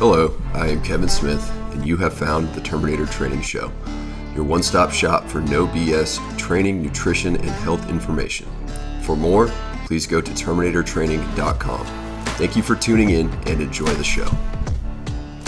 [0.00, 3.70] Hello, I am Kevin Smith, and you have found the Terminator Training Show,
[4.34, 8.48] your one stop shop for no BS training, nutrition, and health information.
[9.02, 9.48] For more,
[9.84, 11.84] please go to TerminatorTraining.com.
[12.38, 14.26] Thank you for tuning in and enjoy the show.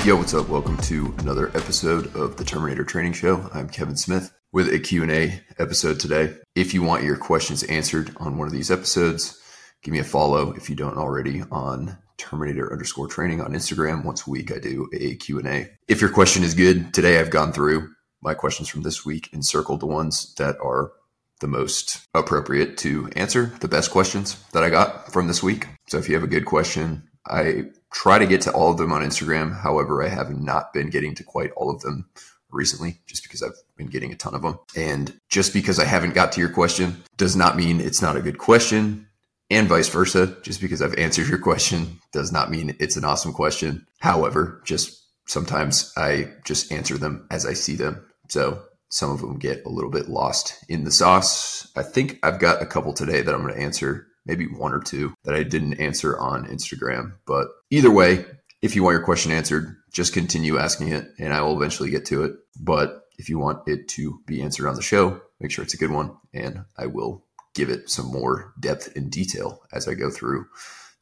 [0.04, 0.50] Yo, what's up?
[0.50, 3.48] Welcome to another episode of the Terminator Training Show.
[3.54, 6.34] I'm Kevin Smith with a Q&A episode today.
[6.54, 9.40] If you want your questions answered on one of these episodes,
[9.82, 14.04] give me a follow if you don't already on Terminator underscore training on Instagram.
[14.04, 15.70] Once a week, I do a Q&A.
[15.88, 17.88] If your question is good, today I've gone through
[18.22, 20.92] my questions from this week and circled the ones that are
[21.40, 25.66] the most appropriate to answer, the best questions that I got from this week.
[25.88, 28.92] So if you have a good question, I try to get to all of them
[28.92, 29.60] on Instagram.
[29.60, 32.08] However, I have not been getting to quite all of them
[32.50, 34.58] recently just because I've been getting a ton of them.
[34.76, 38.22] And just because I haven't got to your question does not mean it's not a
[38.22, 39.08] good question
[39.52, 40.36] and vice versa.
[40.42, 43.86] Just because I've answered your question does not mean it's an awesome question.
[44.00, 48.06] However, just sometimes I just answer them as I see them.
[48.28, 51.70] So some of them get a little bit lost in the sauce.
[51.76, 54.80] I think I've got a couple today that I'm going to answer, maybe one or
[54.80, 57.12] two that I didn't answer on Instagram.
[57.26, 58.24] But either way,
[58.60, 62.06] if you want your question answered, just continue asking it and I will eventually get
[62.06, 62.32] to it.
[62.60, 65.78] But if you want it to be answered on the show, make sure it's a
[65.78, 70.10] good one and I will give it some more depth and detail as I go
[70.10, 70.46] through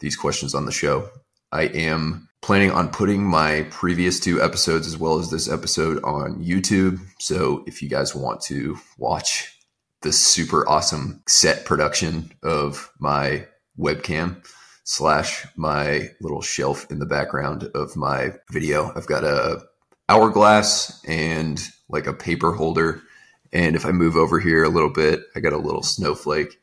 [0.00, 1.08] these questions on the show.
[1.52, 6.42] I am planning on putting my previous two episodes as well as this episode on
[6.42, 7.00] YouTube.
[7.18, 9.58] So if you guys want to watch
[10.02, 13.46] the super awesome set production of my
[13.78, 14.44] webcam
[14.84, 19.62] slash my little shelf in the background of my video, I've got a
[20.08, 23.02] hourglass and like a paper holder
[23.52, 26.58] and if I move over here a little bit, I got a little snowflake.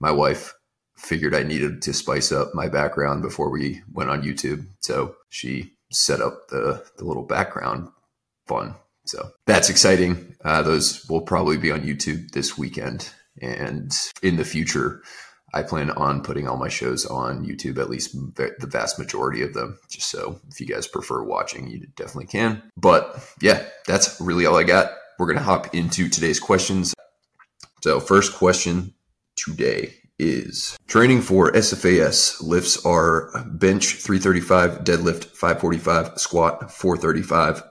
[0.00, 0.54] My wife
[0.96, 4.66] figured I needed to spice up my background before we went on YouTube.
[4.80, 7.88] So she set up the, the little background
[8.46, 8.74] fun.
[9.06, 10.36] So that's exciting.
[10.44, 13.10] Uh, those will probably be on YouTube this weekend.
[13.40, 13.92] And
[14.22, 15.02] in the future,
[15.54, 19.54] I plan on putting all my shows on YouTube, at least the vast majority of
[19.54, 22.62] them, just so if you guys prefer watching, you definitely can.
[22.76, 26.94] But yeah, that's really all I got we're going to hop into today's questions.
[27.82, 28.94] So, first question
[29.36, 37.62] today is training for SFAS lifts are bench 335, deadlift 545, squat 435.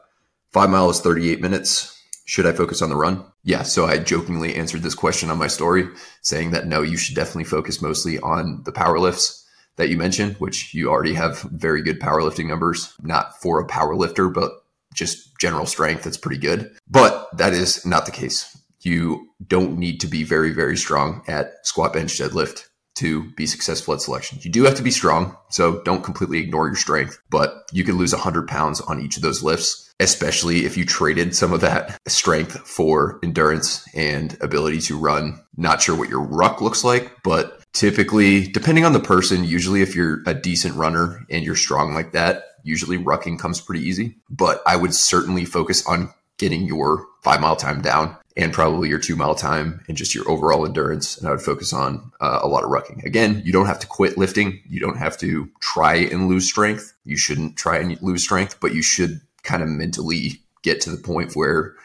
[0.51, 1.93] Five miles, 38 minutes.
[2.25, 3.25] Should I focus on the run?
[3.43, 5.87] Yeah, so I jokingly answered this question on my story
[6.21, 9.45] saying that no, you should definitely focus mostly on the power lifts
[9.77, 13.95] that you mentioned, which you already have very good powerlifting numbers, not for a power
[13.95, 14.63] lifter, but
[14.93, 16.75] just general strength, that's pretty good.
[16.89, 18.55] But that is not the case.
[18.81, 22.65] You don't need to be very, very strong at squat, bench, deadlift
[22.97, 24.39] to be successful at selection.
[24.41, 27.97] You do have to be strong, so don't completely ignore your strength, but you can
[27.97, 31.99] lose 100 pounds on each of those lifts, especially if you traded some of that
[32.07, 35.39] strength for endurance and ability to run.
[35.55, 39.95] Not sure what your ruck looks like, but typically, depending on the person, usually if
[39.95, 44.15] you're a decent runner and you're strong like that, usually rucking comes pretty easy.
[44.29, 48.99] But I would certainly focus on getting your five mile time down and probably your
[48.99, 51.17] two mile time and just your overall endurance.
[51.17, 53.03] And I would focus on uh, a lot of rucking.
[53.03, 54.61] Again, you don't have to quit lifting.
[54.69, 56.93] You don't have to try and lose strength.
[57.03, 60.97] You shouldn't try and lose strength, but you should kind of mentally get to the
[61.01, 61.75] point where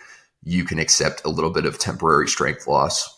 [0.44, 3.08] you can accept a little bit of temporary strength loss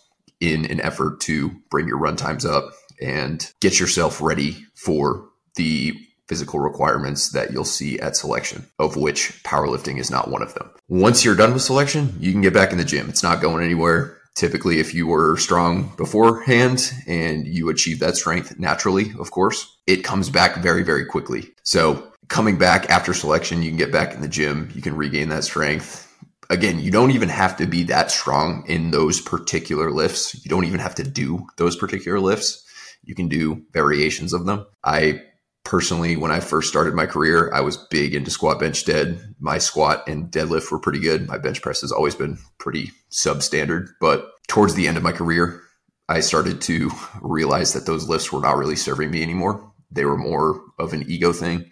[0.41, 5.95] in an effort to bring your run times up and get yourself ready for the
[6.29, 10.71] physical requirements that you'll see at selection, of which powerlifting is not one of them.
[10.89, 13.09] Once you're done with selection, you can get back in the gym.
[13.09, 14.19] It's not going anywhere.
[14.35, 20.03] Typically, if you were strong beforehand and you achieve that strength naturally, of course, it
[20.03, 21.55] comes back very, very quickly.
[21.63, 25.29] So, coming back after selection, you can get back in the gym, you can regain
[25.29, 26.11] that strength.
[26.51, 30.35] Again, you don't even have to be that strong in those particular lifts.
[30.45, 32.67] You don't even have to do those particular lifts.
[33.05, 34.67] You can do variations of them.
[34.83, 35.23] I
[35.65, 39.35] personally, when I first started my career, I was big into squat, bench, dead.
[39.41, 41.27] My squat and deadlift were pretty good.
[41.27, 43.89] My bench press has always been pretty substandard.
[44.01, 45.61] But towards the end of my career,
[46.09, 46.91] I started to
[47.23, 49.73] realize that those lifts were not really serving me anymore.
[49.91, 51.71] They were more of an ego thing.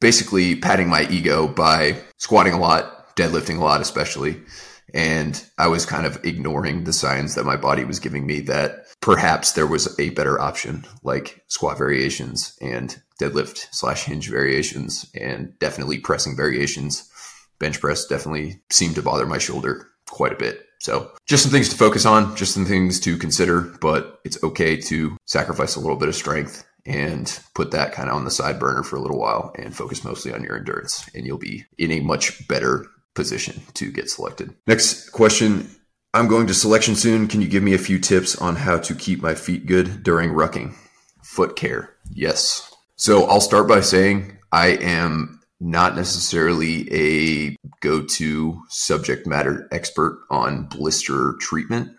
[0.00, 4.42] Basically, patting my ego by squatting a lot, deadlifting a lot, especially.
[4.92, 8.86] And I was kind of ignoring the signs that my body was giving me that
[9.00, 15.58] perhaps there was a better option like squat variations and deadlift slash hinge variations and
[15.58, 17.10] definitely pressing variations.
[17.58, 20.66] Bench press definitely seemed to bother my shoulder quite a bit.
[20.80, 24.76] So just some things to focus on, just some things to consider, but it's okay
[24.82, 28.58] to sacrifice a little bit of strength and put that kind of on the side
[28.58, 31.08] burner for a little while and focus mostly on your endurance.
[31.14, 34.54] And you'll be in a much better position to get selected.
[34.66, 35.70] Next question.
[36.12, 37.26] I'm going to selection soon.
[37.26, 40.30] Can you give me a few tips on how to keep my feet good during
[40.30, 40.74] rucking?
[41.22, 41.94] Foot care.
[42.12, 42.73] Yes.
[42.96, 50.24] So I'll start by saying I am not necessarily a go to subject matter expert
[50.30, 51.90] on blister treatment,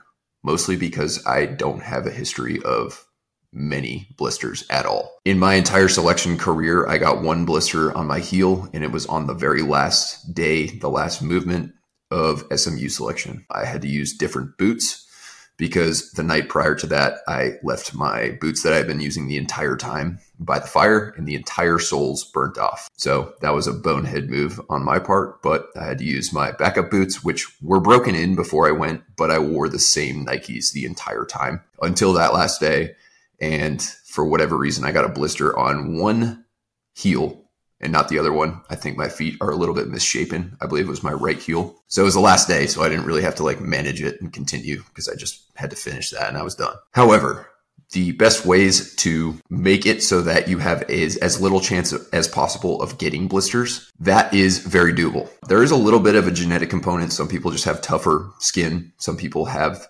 [0.44, 3.06] mostly because I don't have a history of
[3.52, 5.12] many blisters at all.
[5.26, 9.06] In my entire selection career, I got one blister on my heel, and it was
[9.08, 11.74] on the very last day, the last movement
[12.10, 13.46] of SMU selection.
[13.52, 15.05] I had to use different boots
[15.58, 19.38] because the night prior to that, I left my boots that I've been using the
[19.38, 22.90] entire time by the fire and the entire soles burnt off.
[22.98, 26.52] So that was a bonehead move on my part, but I had to use my
[26.52, 30.74] backup boots, which were broken in before I went, but I wore the same Nikes
[30.74, 32.96] the entire time until that last day.
[33.40, 36.46] And for whatever reason, I got a blister on one
[36.94, 37.45] heel
[37.86, 38.62] and not the other one.
[38.70, 40.58] I think my feet are a little bit misshapen.
[40.60, 41.76] I believe it was my right heel.
[41.88, 44.20] So it was the last day, so I didn't really have to like manage it
[44.20, 46.76] and continue because I just had to finish that and I was done.
[46.92, 47.48] However,
[47.92, 52.28] the best ways to make it so that you have as, as little chance as
[52.28, 55.30] possible of getting blisters, that is very doable.
[55.48, 57.14] There is a little bit of a genetic component.
[57.14, 58.92] Some people just have tougher skin.
[58.98, 59.88] Some people have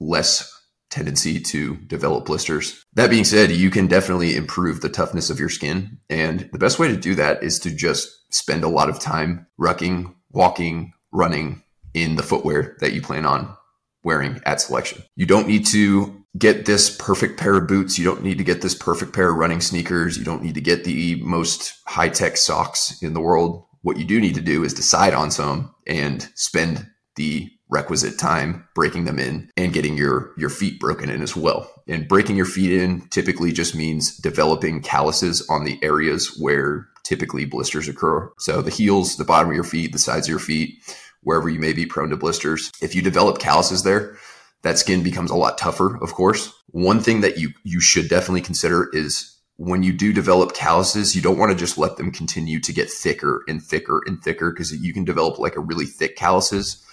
[0.00, 0.52] less
[0.90, 2.84] tendency to develop blisters.
[2.94, 5.98] That being said, you can definitely improve the toughness of your skin.
[6.08, 9.46] And the best way to do that is to just spend a lot of time
[9.60, 11.62] rucking, walking, running
[11.94, 13.56] in the footwear that you plan on
[14.04, 15.02] wearing at selection.
[15.16, 17.98] You don't need to get this perfect pair of boots.
[17.98, 20.16] You don't need to get this perfect pair of running sneakers.
[20.16, 23.64] You don't need to get the most high tech socks in the world.
[23.82, 26.86] What you do need to do is decide on some and spend
[27.16, 31.70] the requisite time breaking them in and getting your your feet broken in as well.
[31.88, 37.44] And breaking your feet in typically just means developing calluses on the areas where typically
[37.44, 38.30] blisters occur.
[38.38, 40.78] So the heels, the bottom of your feet, the sides of your feet,
[41.22, 42.70] wherever you may be prone to blisters.
[42.80, 44.16] If you develop calluses there,
[44.62, 46.52] that skin becomes a lot tougher, of course.
[46.70, 51.22] One thing that you you should definitely consider is when you do develop calluses, you
[51.22, 54.72] don't want to just let them continue to get thicker and thicker and thicker because
[54.76, 56.84] you can develop like a really thick calluses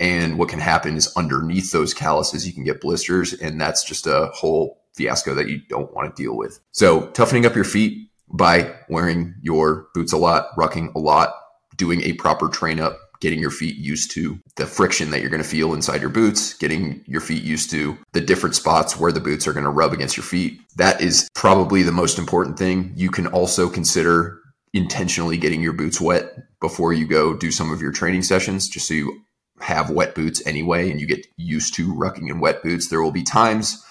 [0.00, 4.06] and what can happen is underneath those calluses, you can get blisters, and that's just
[4.06, 6.58] a whole fiasco that you don't want to deal with.
[6.72, 11.34] So, toughening up your feet by wearing your boots a lot, rucking a lot,
[11.76, 15.42] doing a proper train up, getting your feet used to the friction that you're going
[15.42, 19.20] to feel inside your boots, getting your feet used to the different spots where the
[19.20, 20.60] boots are going to rub against your feet.
[20.76, 22.92] That is probably the most important thing.
[22.96, 24.40] You can also consider
[24.72, 28.88] intentionally getting your boots wet before you go do some of your training sessions, just
[28.88, 29.20] so you
[29.60, 33.12] have wet boots anyway and you get used to rucking in wet boots, there will
[33.12, 33.84] be times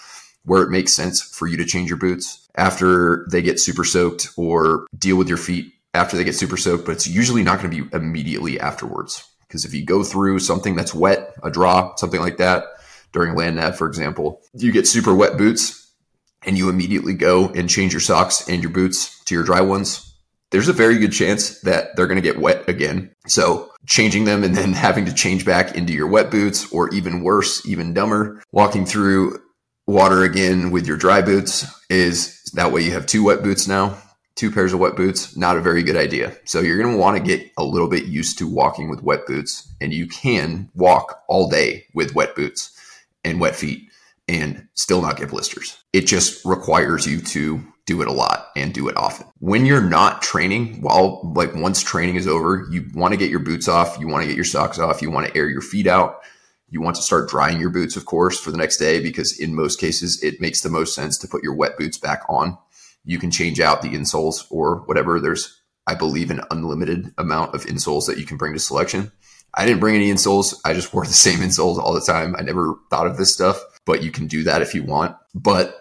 [0.44, 4.28] where it makes sense for you to change your boots after they get super soaked
[4.36, 7.70] or deal with your feet after they get super soaked, but it's usually not going
[7.70, 9.24] to be immediately afterwards.
[9.46, 12.64] Because if you go through something that's wet, a draw, something like that,
[13.12, 15.90] during land nav, for example, you get super wet boots
[16.46, 20.09] and you immediately go and change your socks and your boots to your dry ones,
[20.50, 23.10] there's a very good chance that they're going to get wet again.
[23.26, 27.22] So changing them and then having to change back into your wet boots, or even
[27.22, 29.40] worse, even dumber, walking through
[29.86, 33.96] water again with your dry boots is that way you have two wet boots now,
[34.34, 35.36] two pairs of wet boots.
[35.36, 36.36] Not a very good idea.
[36.44, 39.26] So you're going to want to get a little bit used to walking with wet
[39.26, 42.76] boots, and you can walk all day with wet boots
[43.24, 43.90] and wet feet
[44.30, 45.76] and still not get blisters.
[45.92, 49.26] It just requires you to do it a lot and do it often.
[49.40, 53.40] When you're not training, while like once training is over, you want to get your
[53.40, 55.88] boots off, you want to get your socks off, you want to air your feet
[55.88, 56.20] out.
[56.68, 59.56] You want to start drying your boots, of course, for the next day because in
[59.56, 62.56] most cases it makes the most sense to put your wet boots back on.
[63.04, 65.18] You can change out the insoles or whatever.
[65.18, 69.10] There's, I believe, an unlimited amount of insoles that you can bring to selection.
[69.52, 70.54] I didn't bring any insoles.
[70.64, 72.36] I just wore the same insoles all the time.
[72.38, 75.16] I never thought of this stuff, but you can do that if you want.
[75.34, 75.76] But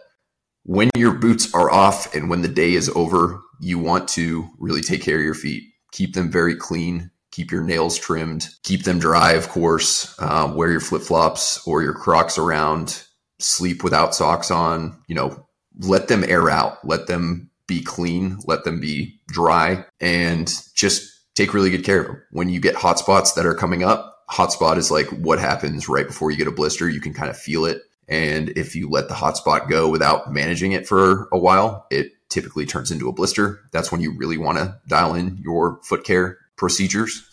[0.64, 4.82] when your boots are off and when the day is over, you want to really
[4.82, 5.64] take care of your feet.
[5.92, 7.12] Keep them very clean.
[7.32, 8.50] Keep your nails trimmed.
[8.64, 10.16] Keep them dry, of course.
[10.20, 13.04] Uh, wear your flip flops or your Crocs around.
[13.40, 15.02] Sleep without socks on.
[15.08, 15.48] You know,
[15.80, 16.86] let them air out.
[16.86, 18.40] Let them be clean.
[18.46, 22.24] Let them be dry, and just take really good care of them.
[22.32, 25.88] When you get hot spots that are coming up, hot spot is like what happens
[25.88, 26.90] right before you get a blister.
[26.90, 30.72] You can kind of feel it and if you let the hotspot go without managing
[30.72, 33.62] it for a while, it typically turns into a blister.
[33.72, 37.24] That's when you really want to dial in your foot care procedures.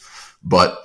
[0.45, 0.79] But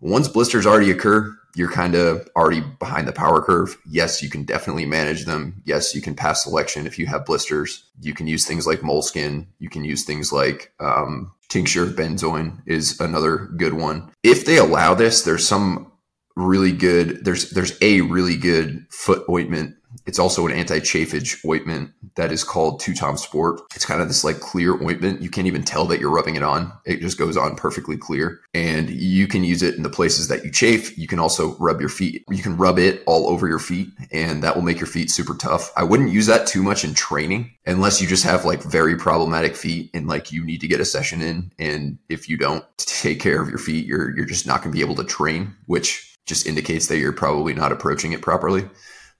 [0.00, 3.78] once blisters already occur, you're kind of already behind the power curve.
[3.88, 5.62] Yes, you can definitely manage them.
[5.64, 7.84] Yes, you can pass selection if you have blisters.
[8.02, 9.46] You can use things like moleskin.
[9.58, 14.10] You can use things like um, tincture of benzoin is another good one.
[14.22, 15.90] If they allow this, there's some
[16.36, 17.24] really good.
[17.24, 19.76] There's there's a really good foot ointment
[20.06, 23.60] it's also an anti-chafage ointment that is called Two Tom Sport.
[23.74, 25.22] It's kind of this like clear ointment.
[25.22, 26.72] You can't even tell that you're rubbing it on.
[26.84, 28.40] It just goes on perfectly clear.
[28.54, 30.96] And you can use it in the places that you chafe.
[30.98, 32.24] You can also rub your feet.
[32.30, 35.34] You can rub it all over your feet and that will make your feet super
[35.34, 35.72] tough.
[35.76, 39.56] I wouldn't use that too much in training unless you just have like very problematic
[39.56, 41.52] feet and like you need to get a session in.
[41.58, 44.76] And if you don't take care of your feet, you're you're just not going to
[44.76, 48.68] be able to train, which just indicates that you're probably not approaching it properly.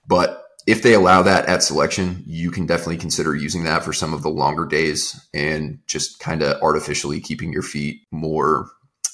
[0.07, 4.13] But if they allow that at selection, you can definitely consider using that for some
[4.13, 8.69] of the longer days and just kind of artificially keeping your feet more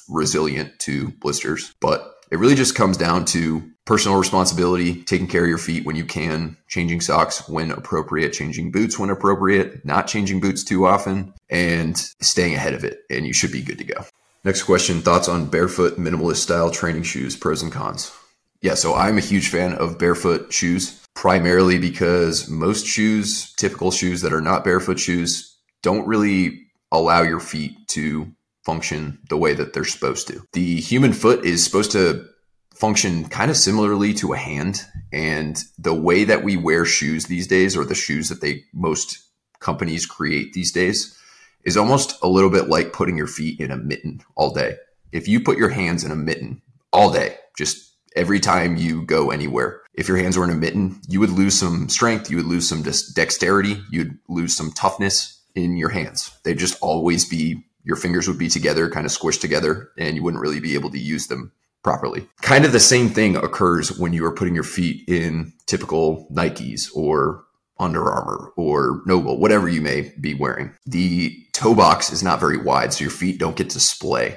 [0.08, 1.74] resilient to blisters.
[1.80, 5.96] But it really just comes down to personal responsibility, taking care of your feet when
[5.96, 11.34] you can, changing socks when appropriate, changing boots when appropriate, not changing boots too often,
[11.50, 13.00] and staying ahead of it.
[13.10, 14.04] And you should be good to go.
[14.44, 18.12] Next question Thoughts on barefoot minimalist style training shoes, pros and cons?
[18.60, 24.20] Yeah, so I'm a huge fan of barefoot shoes primarily because most shoes, typical shoes
[24.22, 28.32] that are not barefoot shoes, don't really allow your feet to
[28.64, 30.42] function the way that they're supposed to.
[30.52, 32.26] The human foot is supposed to
[32.74, 34.84] function kind of similarly to a hand.
[35.12, 39.18] And the way that we wear shoes these days, or the shoes that they most
[39.60, 41.16] companies create these days,
[41.64, 44.76] is almost a little bit like putting your feet in a mitten all day.
[45.12, 49.30] If you put your hands in a mitten all day, just every time you go
[49.30, 49.80] anywhere.
[49.94, 52.68] If your hands were in a mitten, you would lose some strength, you would lose
[52.68, 56.36] some dexterity, you'd lose some toughness in your hands.
[56.44, 60.22] They'd just always be, your fingers would be together, kind of squished together, and you
[60.22, 61.52] wouldn't really be able to use them
[61.82, 62.28] properly.
[62.40, 66.88] Kind of the same thing occurs when you are putting your feet in typical Nikes
[66.94, 67.44] or
[67.78, 70.72] Under Armour or NOBULL, whatever you may be wearing.
[70.86, 74.36] The toe box is not very wide, so your feet don't get to splay.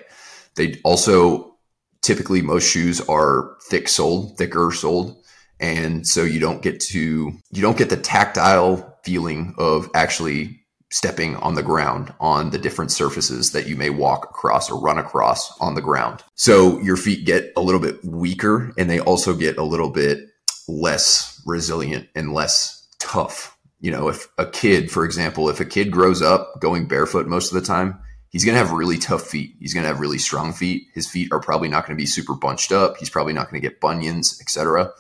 [0.56, 1.56] They also
[2.04, 5.18] typically most shoes are thick soled, thicker soled.
[5.60, 11.36] And so you don't get to, you don't get the tactile feeling of actually stepping
[11.38, 15.60] on the ground on the different surfaces that you may walk across or run across
[15.60, 16.24] on the ground.
[16.36, 20.20] So your feet get a little bit weaker and they also get a little bit
[20.68, 23.55] less resilient and less tough.
[23.86, 27.54] You know, if a kid, for example, if a kid grows up going barefoot most
[27.54, 28.00] of the time,
[28.30, 29.54] he's going to have really tough feet.
[29.60, 30.88] He's going to have really strong feet.
[30.96, 32.98] His feet are probably not going to be super bunched up.
[32.98, 34.92] He's probably not going to get bunions, etc.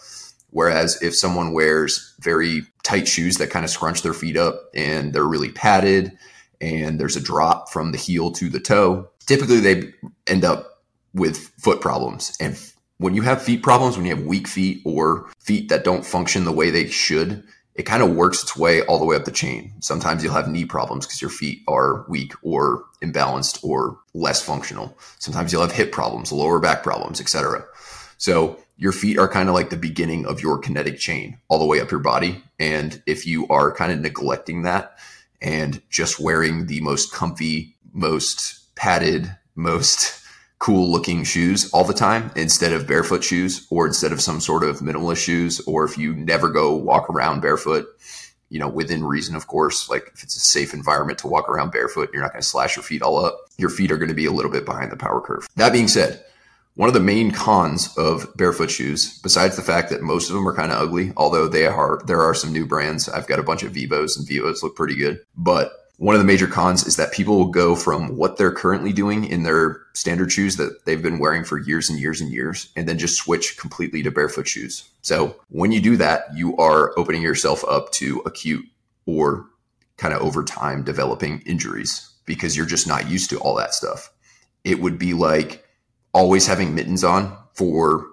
[0.52, 5.14] Whereas if someone wears very tight shoes that kind of scrunch their feet up and
[5.14, 6.16] they're really padded
[6.62, 9.94] and there's a drop from the heel to the toe, typically they
[10.28, 12.38] end up with foot problems.
[12.40, 12.56] And
[13.00, 16.46] when you have feet problems, when you have weak feet or feet that don't function
[16.46, 17.44] the way they should,
[17.76, 19.74] it kind of works its way all the way up the chain.
[19.80, 24.98] Sometimes you'll have knee problems because your feet are weak or imbalanced or less functional.
[25.20, 27.66] Sometimes you'll have hip problems, lower back problems, etc.
[28.18, 31.66] So your feet are kind of like the beginning of your kinetic chain all the
[31.66, 32.44] way up your body.
[32.60, 34.98] And if you are kind of neglecting that
[35.42, 40.25] and just wearing the most comfy, most padded, most
[40.66, 44.64] cool looking shoes all the time instead of barefoot shoes or instead of some sort
[44.64, 47.86] of minimalist shoes or if you never go walk around barefoot
[48.50, 51.72] you know within reason of course like if it's a safe environment to walk around
[51.72, 53.38] barefoot you're not going to slash your feet all up.
[53.60, 55.48] Your feet are going to be a little bit behind the power curve.
[55.56, 56.26] That being said
[56.74, 60.48] one of the main cons of barefoot shoes besides the fact that most of them
[60.48, 63.08] are kind of ugly although they are there are some new brands.
[63.08, 66.28] I've got a bunch of vivos and vivos look pretty good but one of the
[66.28, 70.32] major cons is that people will go from what they're currently doing in their standard
[70.32, 73.58] shoes that they've been wearing for years and years and years, and then just switch
[73.58, 74.90] completely to barefoot shoes.
[75.02, 78.66] So when you do that, you are opening yourself up to acute
[79.06, 79.46] or
[79.98, 84.12] kind of over time developing injuries because you're just not used to all that stuff.
[84.64, 85.66] It would be like
[86.14, 88.08] always having mittens on for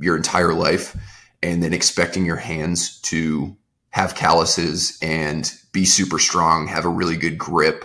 [0.00, 0.96] your entire life
[1.42, 3.56] and then expecting your hands to
[3.90, 7.84] have calluses and be super strong, have a really good grip,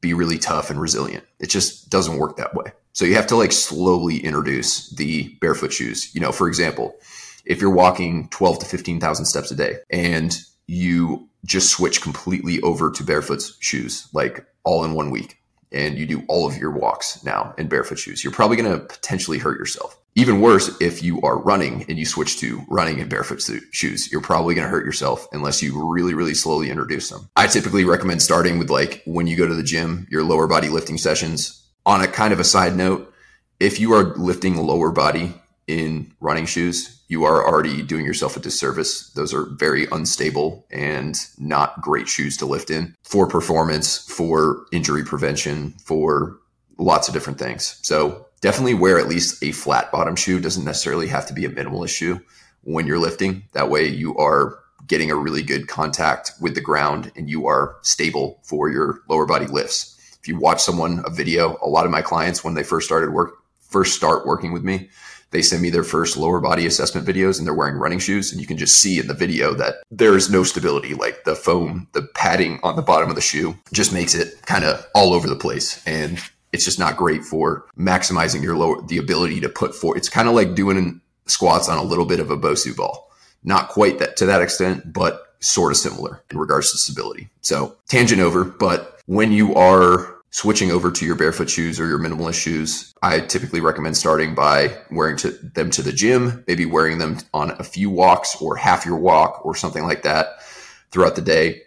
[0.00, 1.24] be really tough and resilient.
[1.38, 2.72] It just doesn't work that way.
[2.92, 6.14] So you have to like slowly introduce the barefoot shoes.
[6.14, 6.96] You know, for example,
[7.44, 12.90] if you're walking 12 to 15,000 steps a day and you just switch completely over
[12.90, 15.38] to barefoot shoes, like all in one week,
[15.72, 18.86] and you do all of your walks now in barefoot shoes, you're probably going to
[18.86, 19.98] potentially hurt yourself.
[20.16, 23.42] Even worse, if you are running and you switch to running in barefoot
[23.72, 27.28] shoes, you're probably going to hurt yourself unless you really, really slowly introduce them.
[27.34, 30.68] I typically recommend starting with like when you go to the gym, your lower body
[30.68, 31.60] lifting sessions.
[31.86, 33.12] On a kind of a side note,
[33.60, 35.34] if you are lifting lower body,
[35.66, 39.10] in running shoes, you are already doing yourself a disservice.
[39.10, 45.04] Those are very unstable and not great shoes to lift in for performance, for injury
[45.04, 46.38] prevention, for
[46.78, 47.78] lots of different things.
[47.82, 50.38] So definitely wear at least a flat bottom shoe.
[50.38, 52.20] Doesn't necessarily have to be a minimalist shoe
[52.60, 53.42] when you're lifting.
[53.52, 57.76] That way you are getting a really good contact with the ground and you are
[57.80, 59.98] stable for your lower body lifts.
[60.20, 63.14] If you watch someone a video, a lot of my clients when they first started
[63.14, 63.32] work
[63.70, 64.90] first start working with me,
[65.30, 68.42] they send me their first lower body assessment videos and they're wearing running shoes and
[68.42, 72.02] you can just see in the video that there's no stability like the foam the
[72.14, 75.34] padding on the bottom of the shoe just makes it kind of all over the
[75.34, 76.20] place and
[76.54, 80.28] it's just not great for maximizing your lower the ability to put forward it's kind
[80.28, 83.10] of like doing squats on a little bit of a bosu ball
[83.42, 87.76] not quite that to that extent but sort of similar in regards to stability so
[87.88, 92.42] tangent over but when you are switching over to your barefoot shoes or your minimalist
[92.42, 97.18] shoes, I typically recommend starting by wearing to them to the gym, maybe wearing them
[97.32, 100.42] on a few walks or half your walk or something like that
[100.90, 101.62] throughout the day.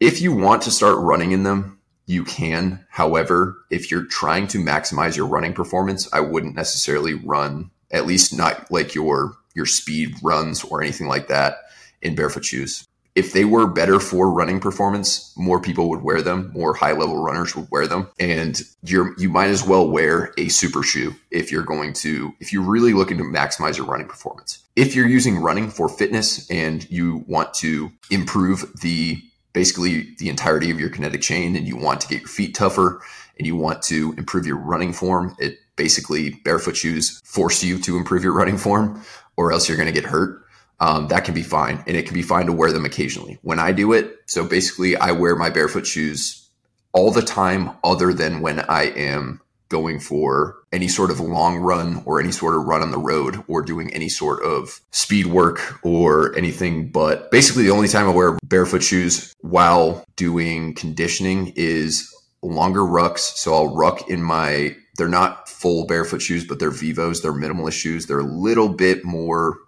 [0.00, 1.77] If you want to start running in them,
[2.08, 2.84] you can.
[2.88, 8.36] However, if you're trying to maximize your running performance, I wouldn't necessarily run, at least
[8.36, 11.56] not like your your speed runs or anything like that
[12.00, 12.88] in barefoot shoes
[13.18, 17.20] if they were better for running performance, more people would wear them, more high level
[17.20, 18.08] runners would wear them.
[18.20, 22.52] And you're you might as well wear a super shoe if you're going to if
[22.52, 24.62] you're really looking to maximize your running performance.
[24.76, 29.20] If you're using running for fitness and you want to improve the
[29.58, 33.02] basically the entirety of your kinetic chain and you want to get your feet tougher
[33.38, 37.96] and you want to improve your running form, it basically barefoot shoes force you to
[37.96, 39.02] improve your running form
[39.36, 40.44] or else you're going to get hurt
[40.80, 41.82] um, that can be fine.
[41.86, 43.38] And it can be fine to wear them occasionally.
[43.42, 46.48] When I do it, so basically I wear my barefoot shoes
[46.92, 52.02] all the time, other than when I am going for any sort of long run
[52.04, 55.78] or any sort of run on the road or doing any sort of speed work
[55.82, 56.90] or anything.
[56.90, 63.20] But basically, the only time I wear barefoot shoes while doing conditioning is longer rucks.
[63.20, 67.22] So I'll ruck in my, they're not full barefoot shoes, but they're Vivos.
[67.22, 68.06] They're minimalist shoes.
[68.06, 69.58] They're a little bit more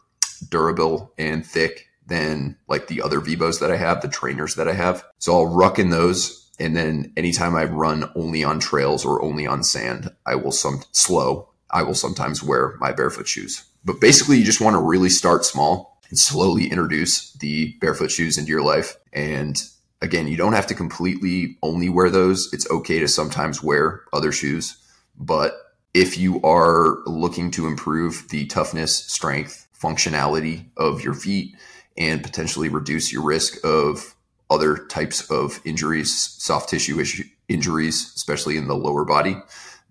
[0.50, 4.72] durable and thick than like the other Vivos that I have, the trainers that I
[4.72, 5.04] have.
[5.18, 6.39] So I'll ruck in those.
[6.60, 10.82] And then anytime I run only on trails or only on sand, I will some
[10.92, 11.48] slow.
[11.70, 13.64] I will sometimes wear my barefoot shoes.
[13.84, 18.36] But basically, you just want to really start small and slowly introduce the barefoot shoes
[18.36, 18.96] into your life.
[19.12, 19.60] And
[20.02, 22.52] again, you don't have to completely only wear those.
[22.52, 24.76] It's okay to sometimes wear other shoes.
[25.16, 25.54] But
[25.94, 31.56] if you are looking to improve the toughness, strength, functionality of your feet
[31.96, 34.14] and potentially reduce your risk of
[34.50, 39.36] other types of injuries, soft tissue issue, injuries, especially in the lower body,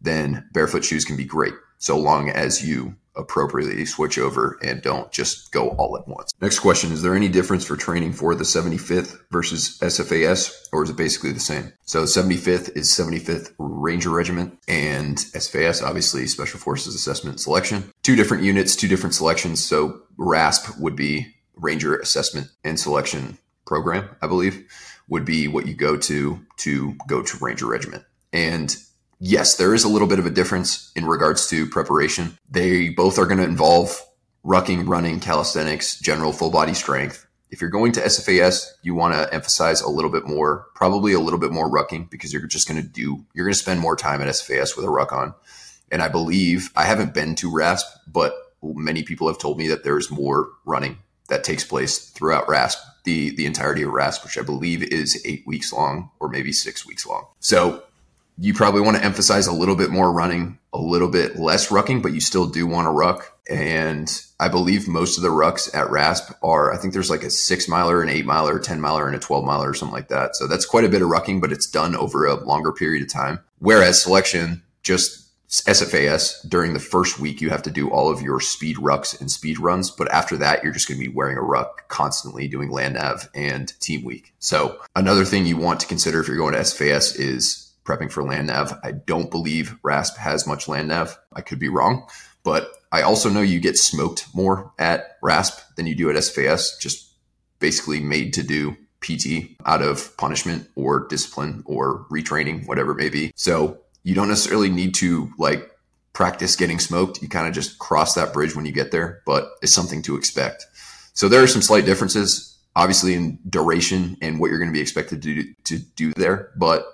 [0.02, 5.12] then barefoot shoes can be great so long as you appropriately switch over and don't
[5.12, 6.34] just go all at once.
[6.42, 10.90] Next question Is there any difference for training for the 75th versus SFAS, or is
[10.90, 11.74] it basically the same?
[11.86, 17.92] So, 75th is 75th Ranger Regiment, and SFAS, obviously, Special Forces Assessment Selection.
[18.04, 19.64] Two different units, two different selections.
[19.64, 23.38] So, RASP would be Ranger Assessment and Selection
[23.70, 24.66] Program, I believe,
[25.10, 28.04] would be what you go to to go to Ranger Regiment.
[28.34, 28.76] And
[29.20, 32.36] yes, there is a little bit of a difference in regards to preparation.
[32.50, 33.96] They both are going to involve
[34.44, 37.28] rucking, running, calisthenics, general full body strength.
[37.52, 41.20] If you're going to SFAS, you want to emphasize a little bit more, probably a
[41.20, 43.96] little bit more rucking because you're just going to do, you're going to spend more
[43.96, 45.36] time at SFAS with a ruck on.
[45.92, 49.84] And I believe, I haven't been to RASP, but many people have told me that
[49.84, 50.98] there's more running
[51.30, 55.46] that takes place throughout RASP, the, the entirety of RASP, which I believe is eight
[55.46, 57.26] weeks long or maybe six weeks long.
[57.40, 57.84] So
[58.38, 62.02] you probably want to emphasize a little bit more running, a little bit less rucking,
[62.02, 63.38] but you still do want to ruck.
[63.50, 64.10] And
[64.40, 67.68] I believe most of the rucks at RASP are, I think there's like a six
[67.68, 70.36] miler, an eight miler, 10 miler, and a 12 miler or something like that.
[70.36, 73.12] So that's quite a bit of rucking, but it's done over a longer period of
[73.12, 73.40] time.
[73.58, 78.40] Whereas selection, just SFAS, during the first week, you have to do all of your
[78.40, 79.90] speed rucks and speed runs.
[79.90, 83.28] But after that, you're just going to be wearing a ruck constantly doing land nav
[83.34, 84.34] and team week.
[84.38, 88.24] So another thing you want to consider if you're going to SFAS is prepping for
[88.24, 88.80] land nav.
[88.84, 91.18] I don't believe RASP has much land nav.
[91.34, 92.08] I could be wrong,
[92.44, 96.80] but I also know you get smoked more at RASP than you do at SFAS,
[96.80, 97.12] just
[97.60, 103.10] basically made to do PT out of punishment or discipline or retraining, whatever it may
[103.10, 103.32] be.
[103.36, 105.70] So you don't necessarily need to like
[106.14, 107.22] practice getting smoked.
[107.22, 110.16] You kind of just cross that bridge when you get there, but it's something to
[110.16, 110.66] expect.
[111.14, 114.82] So there are some slight differences, obviously in duration and what you're going to be
[114.82, 116.86] expected to do, to do there, but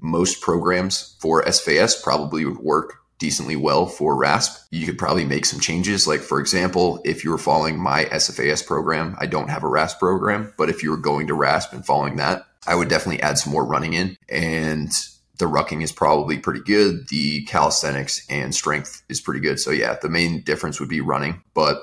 [0.00, 4.66] most programs for SFAS probably would work decently well for RASP.
[4.70, 6.06] You could probably make some changes.
[6.06, 9.98] Like, for example, if you were following my SFAS program, I don't have a RASP
[9.98, 13.38] program, but if you were going to RASP and following that, I would definitely add
[13.38, 14.16] some more running in.
[14.28, 14.92] And
[15.38, 17.08] the rucking is probably pretty good.
[17.08, 19.58] The calisthenics and strength is pretty good.
[19.60, 21.42] So, yeah, the main difference would be running.
[21.54, 21.80] But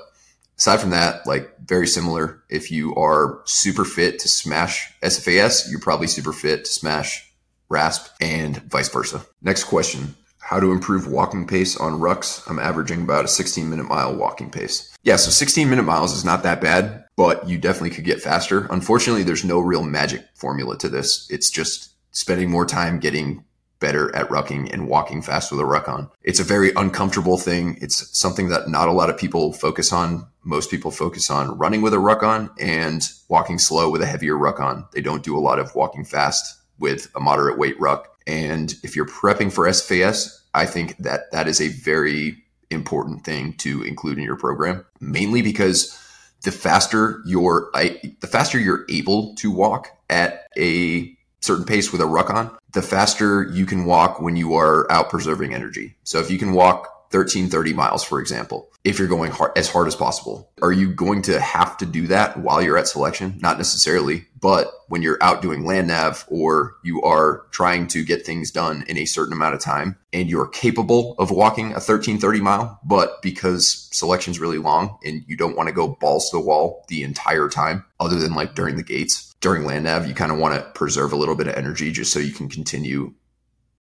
[0.58, 2.42] aside from that, like very similar.
[2.48, 7.32] If you are super fit to smash SFAS, you're probably super fit to smash
[7.68, 9.26] RASP and vice versa.
[9.42, 10.14] Next question
[10.46, 12.48] how to improve walking pace on rucks.
[12.48, 14.96] I'm averaging about a 16 minute mile walking pace.
[15.02, 18.68] Yeah, so 16 minute miles is not that bad, but you definitely could get faster.
[18.70, 21.28] Unfortunately, there's no real magic formula to this.
[21.30, 23.44] It's just spending more time getting
[23.80, 26.10] better at rucking and walking fast with a ruck on.
[26.22, 27.78] It's a very uncomfortable thing.
[27.80, 30.26] It's something that not a lot of people focus on.
[30.44, 34.36] Most people focus on running with a ruck on and walking slow with a heavier
[34.36, 34.86] ruck on.
[34.92, 38.16] They don't do a lot of walking fast with a moderate weight ruck.
[38.26, 43.54] And if you're prepping for SFAS, I think that that is a very important thing
[43.54, 46.02] to include in your program, mainly because
[46.42, 52.06] the faster you're the faster you're able to walk at a certain pace with a
[52.06, 55.96] ruck on, the faster you can walk when you are out preserving energy.
[56.04, 59.68] So if you can walk 13, 30 miles, for example, if you're going hard, as
[59.68, 60.50] hard as possible.
[60.62, 63.38] Are you going to have to do that while you're at selection?
[63.40, 68.24] Not necessarily, but when you're out doing land nav or you are trying to get
[68.24, 72.18] things done in a certain amount of time and you're capable of walking a 13,
[72.18, 76.36] 30 mile, but because selection's really long and you don't want to go balls to
[76.36, 80.14] the wall the entire time, other than like during the gates, during land nav, you
[80.14, 83.14] kind of want to preserve a little bit of energy just so you can continue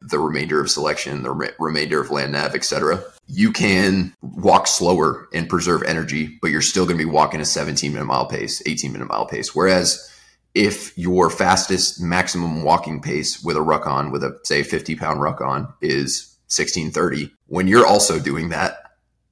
[0.01, 3.03] the remainder of selection, the re- remainder of land nav, etc.
[3.27, 7.45] You can walk slower and preserve energy, but you're still going to be walking a
[7.45, 9.55] 17 minute mile pace, 18 minute mile pace.
[9.55, 10.11] Whereas
[10.53, 15.21] if your fastest maximum walking pace with a ruck on, with a say 50 pound
[15.21, 18.77] ruck on, is 1630, when you're also doing that,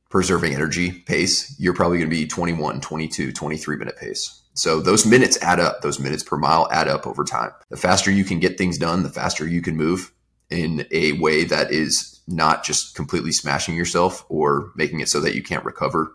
[0.10, 4.43] preserving energy pace, you're probably going to be 21, 22, 23 minute pace.
[4.54, 7.52] So those minutes add up, those minutes per mile add up over time.
[7.70, 10.12] The faster you can get things done, the faster you can move,
[10.50, 15.36] in a way that is not just completely smashing yourself or making it so that
[15.36, 16.12] you can't recover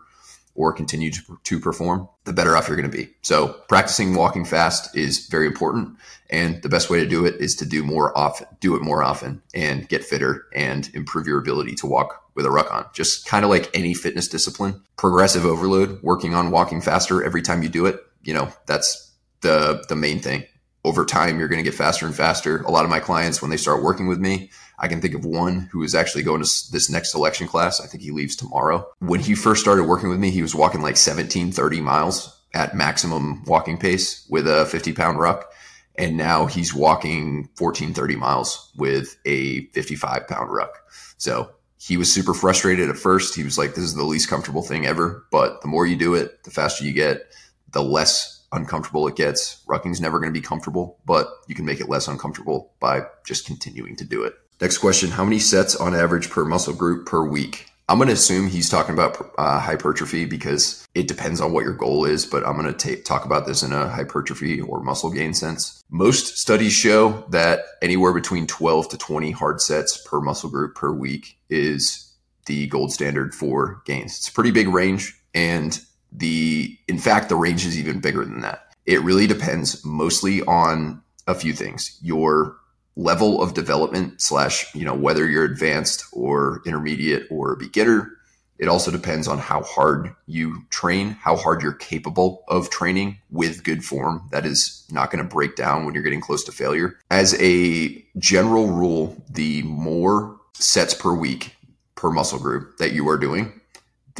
[0.55, 3.09] or continue to, to perform, the better off you're going to be.
[3.21, 5.97] So practicing walking fast is very important.
[6.29, 9.01] And the best way to do it is to do more often, do it more
[9.01, 12.85] often and get fitter and improve your ability to walk with a ruck on.
[12.93, 17.63] Just kind of like any fitness discipline, progressive overload, working on walking faster every time
[17.63, 18.03] you do it.
[18.21, 20.45] You know, that's the, the main thing
[20.85, 22.61] over time, you're going to get faster and faster.
[22.61, 25.25] A lot of my clients, when they start working with me, I can think of
[25.25, 27.81] one who is actually going to this next selection class.
[27.81, 28.87] I think he leaves tomorrow.
[28.99, 32.75] When he first started working with me, he was walking like 17, 30 miles at
[32.75, 35.51] maximum walking pace with a 50 pound ruck.
[35.95, 40.81] And now he's walking 14, 30 miles with a 55 pound ruck.
[41.17, 43.35] So he was super frustrated at first.
[43.35, 45.25] He was like, this is the least comfortable thing ever.
[45.29, 47.33] But the more you do it, the faster you get,
[47.71, 49.63] the less uncomfortable it gets.
[49.67, 53.45] Rucking's never going to be comfortable, but you can make it less uncomfortable by just
[53.45, 54.33] continuing to do it.
[54.61, 57.65] Next question How many sets on average per muscle group per week?
[57.87, 61.73] I'm going to assume he's talking about uh, hypertrophy because it depends on what your
[61.73, 65.33] goal is, but I'm going to talk about this in a hypertrophy or muscle gain
[65.33, 65.83] sense.
[65.89, 70.91] Most studies show that anywhere between 12 to 20 hard sets per muscle group per
[70.91, 72.13] week is
[72.45, 74.17] the gold standard for gains.
[74.17, 75.19] It's a pretty big range.
[75.33, 75.79] And
[76.11, 78.73] the in fact, the range is even bigger than that.
[78.85, 81.97] It really depends mostly on a few things.
[82.01, 82.57] Your
[82.95, 88.11] level of development slash, you know, whether you're advanced or intermediate or beginner.
[88.57, 93.63] It also depends on how hard you train, how hard you're capable of training with
[93.63, 96.99] good form that is not going to break down when you're getting close to failure.
[97.09, 101.55] As a general rule, the more sets per week
[101.95, 103.61] per muscle group that you are doing,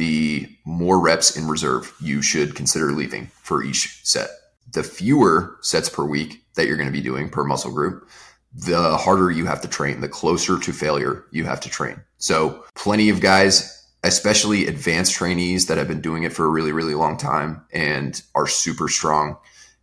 [0.00, 4.30] the more reps in reserve you should consider leaving for each set.
[4.72, 8.08] The fewer sets per week that you're going to be doing per muscle group,
[8.54, 12.00] the harder you have to train, the closer to failure you have to train.
[12.16, 16.72] So, plenty of guys, especially advanced trainees that have been doing it for a really,
[16.72, 19.36] really long time and are super strong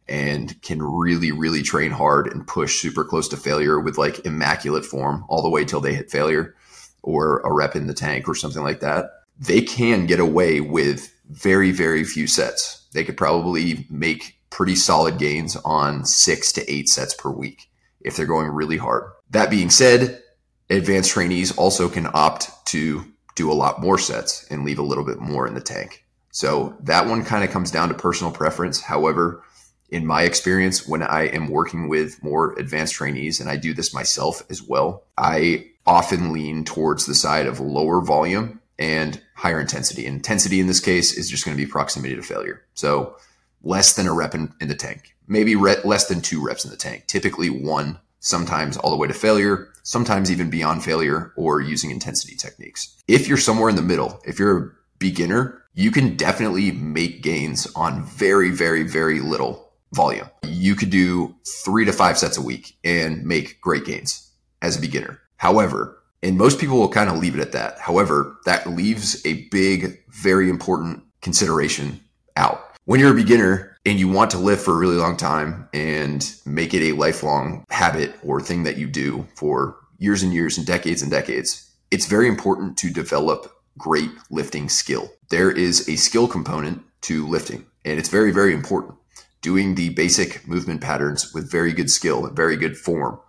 [0.09, 4.83] and can really, really train hard and push super close to failure with like immaculate
[4.83, 6.55] form all the way till they hit failure
[7.03, 11.13] or a rep in the tank or something like that they can get away with
[11.29, 12.87] very, very few sets.
[12.93, 17.69] They could probably make pretty solid gains on six to eight sets per week
[18.01, 19.11] if they're going really hard.
[19.29, 20.21] That being said,
[20.69, 23.03] advanced trainees also can opt to
[23.35, 26.05] do a lot more sets and leave a little bit more in the tank.
[26.31, 28.81] So that one kind of comes down to personal preference.
[28.81, 29.43] However,
[29.89, 33.93] in my experience, when I am working with more advanced trainees, and I do this
[33.93, 40.05] myself as well, I often lean towards the side of lower volume and higher intensity.
[40.05, 42.63] Intensity in this case is just going to be proximity to failure.
[42.73, 43.15] So
[43.63, 46.71] less than a rep in, in the tank, maybe re- less than two reps in
[46.71, 51.61] the tank, typically one, sometimes all the way to failure, sometimes even beyond failure or
[51.61, 53.01] using intensity techniques.
[53.07, 57.67] If you're somewhere in the middle, if you're a beginner, you can definitely make gains
[57.75, 60.29] on very, very, very little volume.
[60.43, 64.31] You could do three to five sets a week and make great gains
[64.63, 65.21] as a beginner.
[65.37, 67.79] However, and most people will kind of leave it at that.
[67.79, 72.01] However, that leaves a big, very important consideration
[72.35, 72.75] out.
[72.83, 76.29] When you're a beginner and you want to live for a really long time and
[76.45, 80.67] make it a lifelong habit or thing that you do for years and years and
[80.67, 85.09] decades and decades, it's very important to develop great lifting skill.
[85.29, 88.95] There is a skill component to lifting, and it's very, very important.
[89.41, 93.19] Doing the basic movement patterns with very good skill and very good form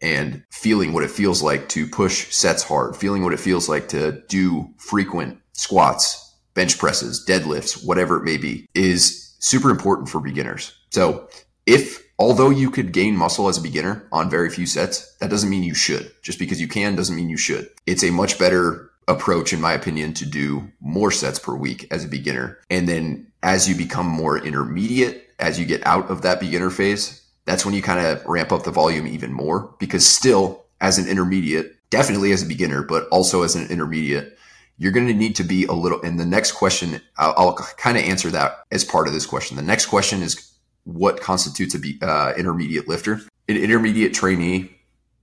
[0.00, 3.88] and feeling what it feels like to push sets hard, feeling what it feels like
[3.88, 10.20] to do frequent squats, bench presses, deadlifts, whatever it may be, is super important for
[10.20, 10.76] beginners.
[10.90, 11.28] So
[11.66, 15.50] if although you could gain muscle as a beginner on very few sets, that doesn't
[15.50, 16.10] mean you should.
[16.22, 17.68] Just because you can doesn't mean you should.
[17.86, 22.04] It's a much better approach, in my opinion, to do more sets per week as
[22.04, 22.58] a beginner.
[22.70, 27.22] And then as you become more intermediate, as you get out of that beginner phase,
[27.48, 31.08] that's when you kind of ramp up the volume even more because still as an
[31.08, 34.36] intermediate, definitely as a beginner, but also as an intermediate,
[34.76, 36.00] you're going to need to be a little.
[36.02, 39.56] And the next question, I'll, I'll kind of answer that as part of this question.
[39.56, 40.52] The next question is
[40.84, 43.20] what constitutes a be, uh, intermediate lifter?
[43.48, 44.70] An intermediate trainee,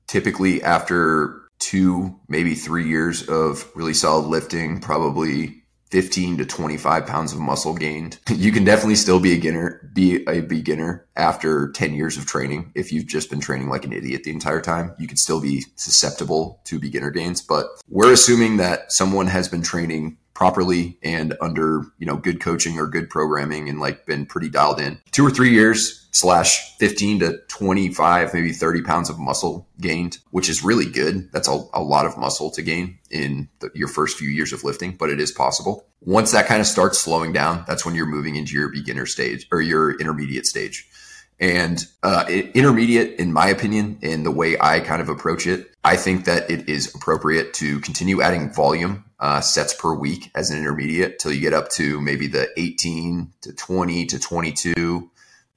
[0.08, 7.34] typically after two, maybe three years of really solid lifting, probably 15 to 25 pounds
[7.34, 8.20] of muscle gained.
[8.46, 12.72] You can definitely still be a beginner, be a beginner after 10 years of training.
[12.76, 15.66] If you've just been training like an idiot the entire time, you could still be
[15.76, 17.42] susceptible to beginner gains.
[17.42, 22.78] But we're assuming that someone has been training properly and under, you know, good coaching
[22.78, 25.00] or good programming and like been pretty dialed in.
[25.12, 30.50] Two or three years slash 15 to 25, maybe 30 pounds of muscle gained, which
[30.50, 31.32] is really good.
[31.32, 34.64] That's a, a lot of muscle to gain in the, your first few years of
[34.64, 35.88] lifting, but it is possible.
[36.02, 39.48] Once that kind of starts slowing down, that's when you're moving into your beginner stage
[39.52, 40.88] or your intermediate stage.
[41.40, 45.98] And uh, intermediate, in my opinion, in the way I kind of approach it, I
[45.98, 50.58] think that it is appropriate to continue adding volume uh, sets per week as an
[50.58, 55.10] intermediate till you get up to maybe the 18 to 20 to 22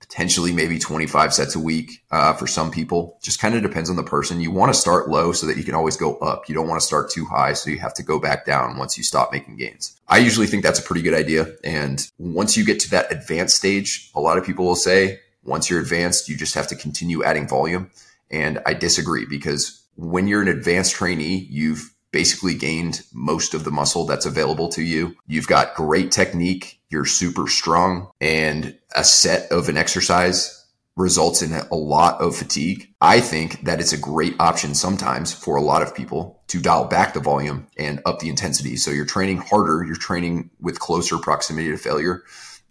[0.09, 3.18] potentially maybe 25 sets a week uh, for some people.
[3.23, 4.40] Just kind of depends on the person.
[4.40, 6.49] You want to start low so that you can always go up.
[6.49, 8.97] You don't want to start too high, so you have to go back down once
[8.97, 10.01] you stop making gains.
[10.09, 11.49] I usually think that's a pretty good idea.
[11.62, 15.68] And once you get to that advanced stage, a lot of people will say, once
[15.68, 17.90] you're advanced, you just have to continue adding volume.
[18.31, 23.71] And I disagree because when you're an advanced trainee, you've basically gained most of the
[23.71, 25.16] muscle that's available to you.
[25.27, 26.81] You've got great technique.
[26.90, 30.55] You're super strong and a set of an exercise
[30.97, 32.92] results in a lot of fatigue.
[33.01, 36.87] I think that it's a great option sometimes for a lot of people to dial
[36.87, 38.77] back the volume and up the intensity.
[38.77, 42.25] So you're training harder, you're training with closer proximity to failure,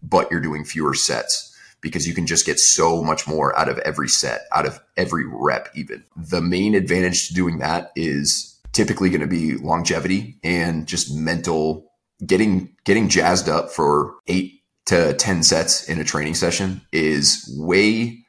[0.03, 3.77] but you're doing fewer sets because you can just get so much more out of
[3.79, 6.03] every set, out of every rep, even.
[6.15, 11.89] The main advantage to doing that is typically going to be longevity and just mental
[12.23, 14.53] getting getting jazzed up for 8
[14.85, 18.23] to 10 sets in a training session is way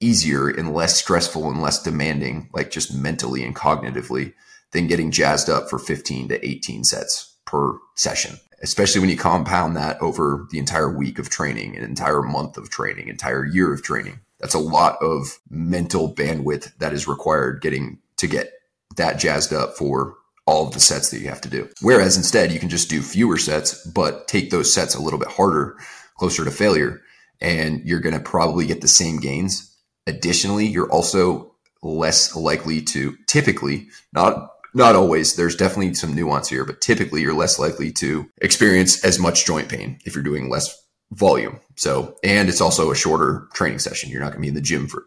[0.00, 4.34] easier and less stressful and less demanding like just mentally and cognitively
[4.72, 9.74] than getting jazzed up for 15 to 18 sets per session especially when you compound
[9.74, 13.82] that over the entire week of training an entire month of training entire year of
[13.82, 14.20] training.
[14.38, 18.53] That's a lot of mental bandwidth that is required getting to get
[18.96, 21.68] that jazzed up for all of the sets that you have to do.
[21.80, 25.28] Whereas instead, you can just do fewer sets, but take those sets a little bit
[25.28, 25.76] harder,
[26.18, 27.00] closer to failure,
[27.40, 29.74] and you're going to probably get the same gains.
[30.06, 36.64] Additionally, you're also less likely to typically not not always there's definitely some nuance here
[36.64, 40.82] but typically you're less likely to experience as much joint pain if you're doing less
[41.12, 44.54] volume so and it's also a shorter training session you're not going to be in
[44.54, 45.04] the gym for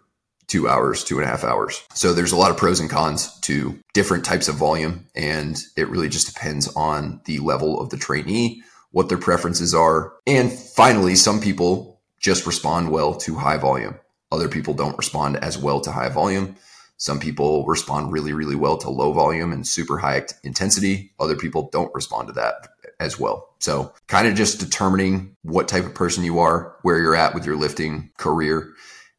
[0.47, 1.83] two hours, two and a half hours.
[1.93, 5.05] So there's a lot of pros and cons to different types of volume.
[5.15, 10.13] And it really just depends on the level of the trainee, what their preferences are.
[10.25, 13.99] And finally, some people just respond well to high volume.
[14.31, 16.55] Other people don't respond as well to high volume.
[16.97, 21.13] Some people respond really, really well to low volume and super high intensity.
[21.19, 23.53] Other people don't respond to that as well.
[23.59, 27.45] So, kind of just determining what type of person you are, where you're at with
[27.45, 28.73] your lifting career,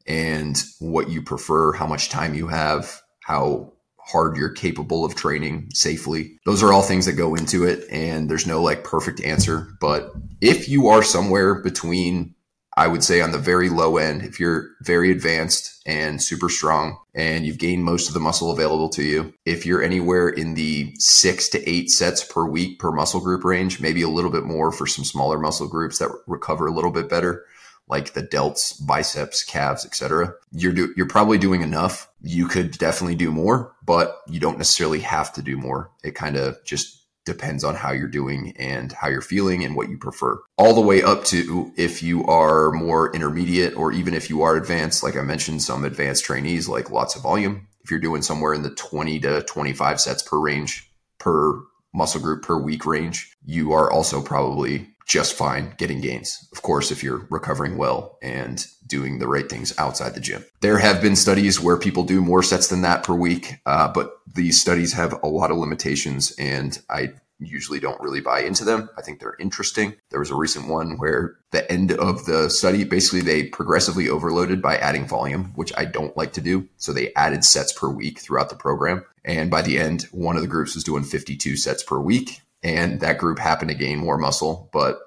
[0.09, 5.69] and what you prefer, how much time you have, how hard you're capable of training
[5.75, 6.39] safely.
[6.47, 7.85] Those are all things that go into it.
[7.91, 9.69] And there's no like perfect answer.
[9.81, 12.35] But if you are somewhere between
[12.79, 16.97] I would say on the very low end, if you're very advanced and super strong
[17.13, 20.95] and you've gained most of the muscle available to you, if you're anywhere in the
[20.97, 24.71] six to eight sets per week per muscle group range, maybe a little bit more
[24.71, 27.45] for some smaller muscle groups that recover a little bit better,
[27.89, 30.35] like the delts, biceps, calves, etc.
[30.53, 32.09] You're do, you're probably doing enough.
[32.23, 35.91] You could definitely do more, but you don't necessarily have to do more.
[36.05, 39.91] It kind of just depends on how you're doing and how you're feeling and what
[39.91, 40.41] you prefer.
[40.57, 44.57] All the way up to if you are more intermediate or even if you are
[44.57, 47.69] advanced, like I mentioned, some advanced trainees like lots of volume.
[47.85, 51.61] If you're doing somewhere in the 20 to 25 sets per range per
[51.93, 56.47] muscle group per week range, you are also probably just fine getting gains.
[56.53, 60.45] Of course, if you're recovering well and doing the right things outside the gym.
[60.61, 64.13] There have been studies where people do more sets than that per week, uh, but
[64.33, 68.91] these studies have a lot of limitations, and I usually don't really buy into them.
[68.99, 69.95] I think they're interesting.
[70.11, 74.61] There was a recent one where the end of the study, basically, they progressively overloaded
[74.61, 76.69] by adding volume, which I don't like to do.
[76.77, 79.05] So they added sets per week throughout the program.
[79.25, 83.01] And by the end, one of the groups was doing 52 sets per week and
[83.01, 84.99] that group happened to gain more muscle, but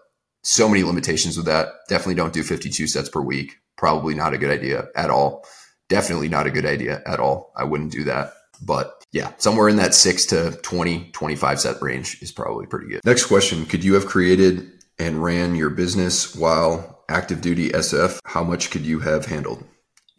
[0.43, 1.69] so many limitations with that.
[1.87, 3.57] Definitely don't do 52 sets per week.
[3.77, 5.45] Probably not a good idea at all.
[5.89, 7.51] Definitely not a good idea at all.
[7.55, 8.33] I wouldn't do that.
[8.61, 13.01] But yeah, somewhere in that 6 to 20, 25 set range is probably pretty good.
[13.05, 18.19] Next question Could you have created and ran your business while active duty SF?
[18.25, 19.63] How much could you have handled?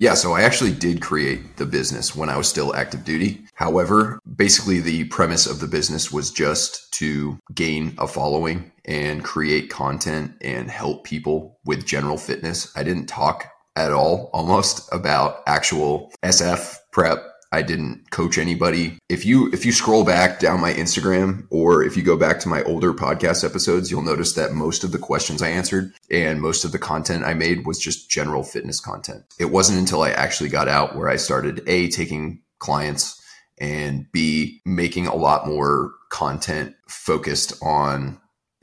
[0.03, 3.45] Yeah, so I actually did create the business when I was still active duty.
[3.55, 9.71] However, basically the premise of the business was just to gain a following and create
[9.71, 12.77] content and help people with general fitness.
[12.77, 18.99] I didn't talk at all almost about actual SF prep I didn't coach anybody.
[19.11, 22.49] If you if you scroll back down my Instagram or if you go back to
[22.49, 26.65] my older podcast episodes, you'll notice that most of the questions I answered and most
[26.65, 29.25] of the content I made was just general fitness content.
[29.39, 33.23] It wasn't until I actually got out where I started A taking clients
[33.59, 38.19] and B making a lot more content focused on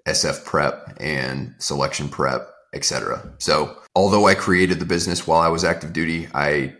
[0.07, 3.33] SF prep and selection prep, etc.
[3.37, 6.73] So, although I created the business while I was active duty, I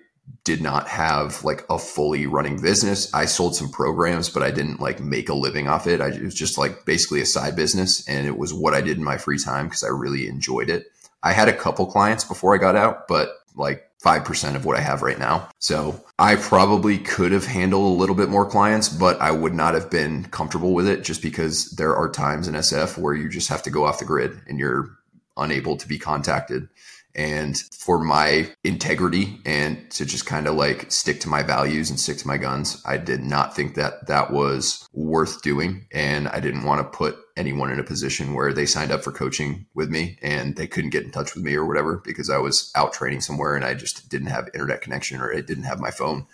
[0.44, 3.14] did not have like a fully running business.
[3.14, 6.02] I sold some programs, but I didn't like make a living off it.
[6.02, 8.98] I, it was just like basically a side business and it was what I did
[8.98, 10.88] in my free time because I really enjoyed it.
[11.22, 14.82] I had a couple clients before I got out, but like 5% of what I
[14.82, 15.50] have right now.
[15.60, 19.74] So I probably could have handled a little bit more clients, but I would not
[19.74, 23.50] have been comfortable with it just because there are times in SF where you just
[23.50, 24.90] have to go off the grid and you're
[25.36, 26.70] unable to be contacted
[27.16, 32.00] and for my integrity and to just kind of like stick to my values and
[32.00, 36.40] stick to my guns i did not think that that was worth doing and i
[36.40, 39.90] didn't want to put anyone in a position where they signed up for coaching with
[39.90, 42.94] me and they couldn't get in touch with me or whatever because i was out
[42.94, 46.26] training somewhere and i just didn't have internet connection or i didn't have my phone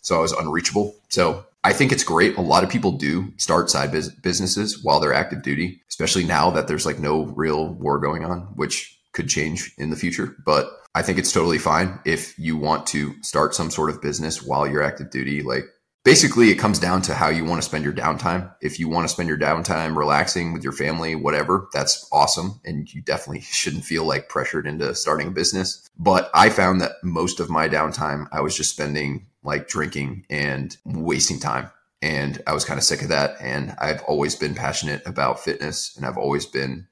[0.00, 2.36] so i was unreachable so I think it's great.
[2.36, 6.66] A lot of people do start side businesses while they're active duty, especially now that
[6.66, 10.36] there's like no real war going on, which could change in the future.
[10.44, 14.42] But I think it's totally fine if you want to start some sort of business
[14.42, 15.42] while you're active duty.
[15.42, 15.64] Like
[16.04, 18.52] basically, it comes down to how you want to spend your downtime.
[18.60, 22.60] If you want to spend your downtime relaxing with your family, whatever, that's awesome.
[22.64, 25.88] And you definitely shouldn't feel like pressured into starting a business.
[25.98, 30.76] But I found that most of my downtime, I was just spending like drinking and
[30.84, 31.70] wasting time.
[32.00, 33.36] And I was kind of sick of that.
[33.40, 36.88] And I've always been passionate about fitness and I've always been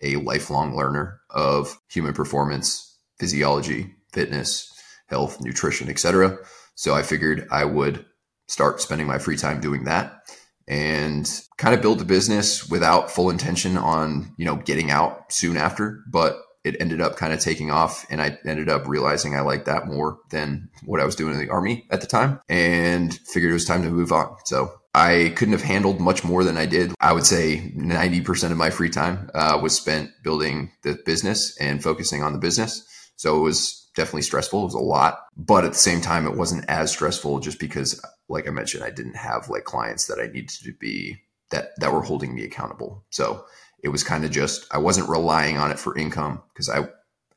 [0.00, 4.72] a lifelong learner of human performance, physiology, fitness,
[5.08, 6.38] health, nutrition, etc.
[6.74, 8.06] So I figured I would
[8.48, 10.20] start spending my free time doing that
[10.66, 15.56] and kind of build a business without full intention on, you know, getting out soon
[15.56, 19.42] after, but it ended up kind of taking off and I ended up realizing I
[19.42, 23.12] liked that more than what I was doing in the army at the time and
[23.26, 24.34] figured it was time to move on.
[24.46, 26.94] So I couldn't have handled much more than I did.
[27.00, 31.82] I would say 90% of my free time uh, was spent building the business and
[31.82, 32.86] focusing on the business.
[33.16, 34.60] So it was definitely stressful.
[34.62, 38.00] It was a lot, but at the same time, it wasn't as stressful just because,
[38.28, 41.16] like I mentioned, I didn't have like clients that I needed to be
[41.50, 43.04] that that were holding me accountable.
[43.10, 43.44] So
[43.82, 46.88] it was kind of just I wasn't relying on it for income because I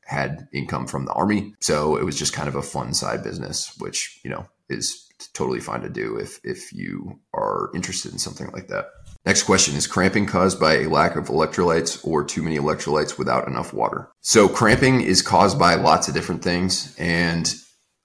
[0.04, 1.54] had income from the army.
[1.60, 5.60] So it was just kind of a fun side business, which you know is totally
[5.60, 8.86] fine to do if if you are interested in something like that.
[9.26, 13.48] Next question is cramping caused by a lack of electrolytes or too many electrolytes without
[13.48, 14.10] enough water?
[14.20, 17.52] So cramping is caused by lots of different things and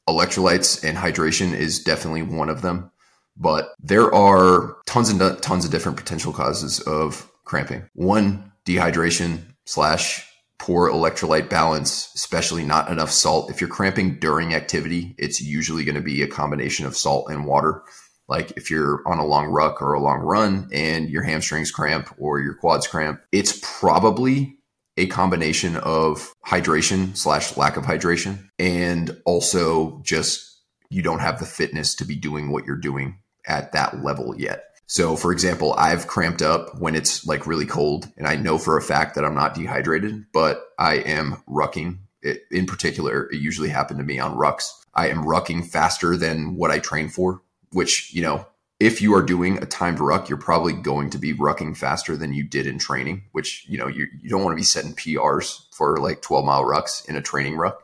[0.10, 2.92] electrolytes and hydration is definitely one of them.
[3.38, 7.88] But there are tons and tons of different potential causes of cramping.
[7.94, 10.30] One, dehydration slash
[10.64, 13.52] poor electrolyte balance, especially not enough salt.
[13.52, 17.46] If you're cramping during activity, it's usually going to be a combination of salt and
[17.46, 17.84] water.
[18.30, 22.16] Like if you're on a long ruck or a long run and your hamstrings cramp
[22.18, 24.58] or your quads cramp, it's probably
[24.96, 31.46] a combination of hydration slash lack of hydration and also just you don't have the
[31.46, 34.64] fitness to be doing what you're doing at that level yet.
[34.94, 38.78] So, for example, I've cramped up when it's like really cold, and I know for
[38.78, 41.98] a fact that I'm not dehydrated, but I am rucking.
[42.22, 44.70] It, in particular, it usually happened to me on rucks.
[44.94, 47.42] I am rucking faster than what I train for,
[47.72, 48.46] which, you know,
[48.80, 52.32] if you are doing a timed ruck, you're probably going to be rucking faster than
[52.32, 55.74] you did in training, which, you know, you, you don't want to be setting PRs
[55.76, 57.82] for like 12 mile rucks in a training ruck.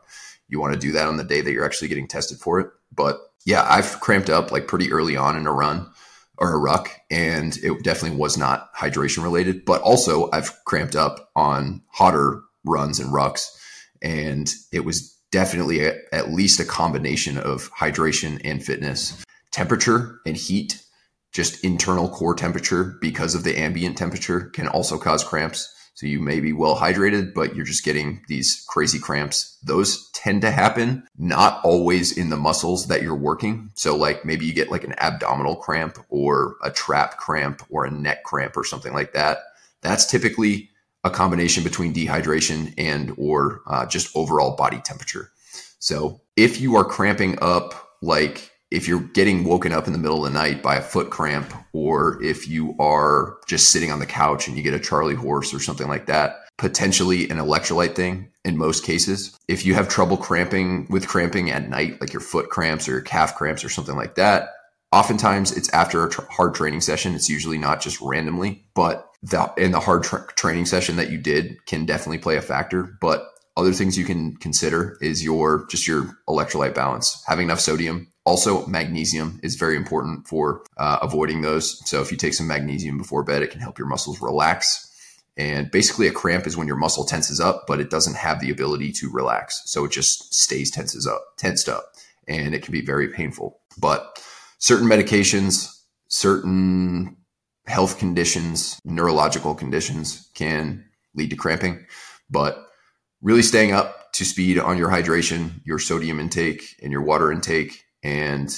[0.48, 2.68] You want to do that on the day that you're actually getting tested for it.
[2.96, 5.90] But yeah, I've cramped up like pretty early on in a run
[6.40, 9.66] or a ruck, and it definitely was not hydration related.
[9.66, 13.48] But also, I've cramped up on hotter runs and rucks,
[14.02, 20.38] and it was definitely a, at least a combination of hydration and fitness, temperature and
[20.38, 20.82] heat.
[21.32, 25.72] Just internal core temperature because of the ambient temperature can also cause cramps.
[26.00, 29.58] So you may be well hydrated, but you're just getting these crazy cramps.
[29.62, 33.70] Those tend to happen not always in the muscles that you're working.
[33.76, 37.92] So like maybe you get like an abdominal cramp or a trap cramp or a
[37.92, 39.40] neck cramp or something like that.
[39.82, 40.70] That's typically
[41.04, 45.32] a combination between dehydration and or uh, just overall body temperature.
[45.80, 50.26] So if you are cramping up like if you're getting woken up in the middle
[50.26, 54.06] of the night by a foot cramp, or if you are just sitting on the
[54.06, 58.32] couch and you get a Charlie horse or something like that, potentially an electrolyte thing
[58.46, 59.36] in most cases.
[59.48, 63.02] If you have trouble cramping with cramping at night, like your foot cramps or your
[63.02, 64.50] calf cramps or something like that,
[64.92, 67.16] oftentimes it's after a tr- hard training session.
[67.16, 71.18] It's usually not just randomly, but the, in the hard tra- training session that you
[71.18, 72.98] did can definitely play a factor.
[73.02, 73.26] But
[73.60, 78.64] other things you can consider is your just your electrolyte balance, having enough sodium, also,
[78.68, 81.82] magnesium is very important for uh, avoiding those.
[81.90, 84.86] So, if you take some magnesium before bed, it can help your muscles relax.
[85.36, 88.52] And basically, a cramp is when your muscle tenses up, but it doesn't have the
[88.52, 89.64] ability to relax.
[89.66, 91.94] So, it just stays tenses up, tensed up,
[92.28, 93.62] and it can be very painful.
[93.80, 94.24] But
[94.60, 95.68] certain medications,
[96.10, 97.18] certain
[97.66, 100.86] health conditions, neurological conditions can
[101.16, 101.84] lead to cramping.
[102.30, 102.64] But
[103.22, 107.86] really staying up to speed on your hydration, your sodium intake, and your water intake
[108.04, 108.50] and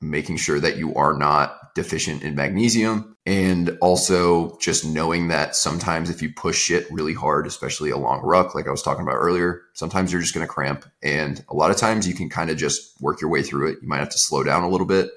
[0.00, 6.10] making sure that you are not deficient in magnesium and also just knowing that sometimes
[6.10, 9.16] if you push shit really hard especially a long ruck like i was talking about
[9.16, 12.50] earlier sometimes you're just going to cramp and a lot of times you can kind
[12.50, 13.78] of just work your way through it.
[13.82, 15.10] You might have to slow down a little bit.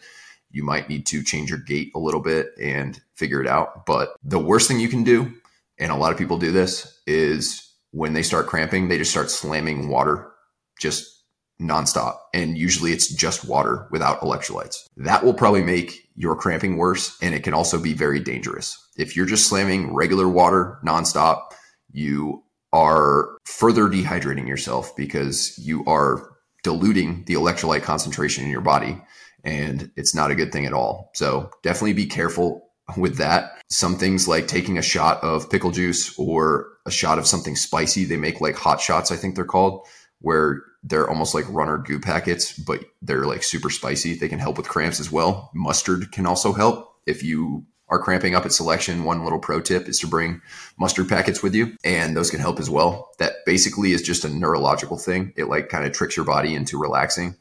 [0.49, 4.15] You might need to change your gait a little bit and figure it out but
[4.23, 5.31] the worst thing you can do
[5.77, 7.66] and a lot of people do this is
[7.97, 10.31] when they start cramping they just start slamming water
[10.79, 11.17] just
[11.61, 12.17] nonstop.
[12.33, 14.85] And usually it's just water without electrolytes.
[14.97, 17.17] That will probably make your cramping worse.
[17.21, 18.77] And it can also be very dangerous.
[18.97, 21.51] If you're just slamming regular water nonstop,
[21.91, 22.43] you
[22.73, 26.29] are further dehydrating yourself because you are
[26.63, 29.01] diluting the electrolyte concentration in your body.
[29.43, 31.11] And it's not a good thing at all.
[31.13, 33.61] So definitely be careful with that.
[33.69, 38.05] Some things like taking a shot of pickle juice or a shot of something spicy.
[38.05, 39.85] They make like hot shots, I think they're called,
[40.21, 44.13] where they're almost like runner goo packets, but they're like super spicy.
[44.13, 45.51] They can help with cramps as well.
[45.53, 49.03] Mustard can also help if you are cramping up at selection.
[49.03, 50.41] One little pro tip is to bring
[50.77, 53.09] mustard packets with you, and those can help as well.
[53.19, 55.33] That basically is just a neurological thing.
[55.35, 57.35] It like kind of tricks your body into relaxing.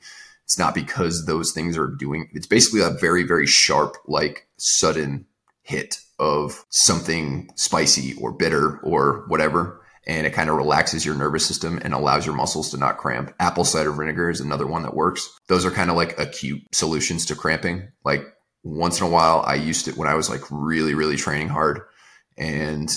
[0.45, 2.31] It's not because those things are doing.
[2.33, 5.27] It's basically a very very sharp like sudden
[5.67, 11.45] hit of something spicy or bitter or whatever and it kind of relaxes your nervous
[11.45, 13.35] system and allows your muscles to not cramp.
[13.41, 15.29] Apple cider vinegar is another one that works.
[15.49, 17.89] Those are kind of like acute solutions to cramping.
[18.05, 18.23] Like
[18.63, 21.81] once in a while, I used it when I was like really, really training hard
[22.37, 22.89] and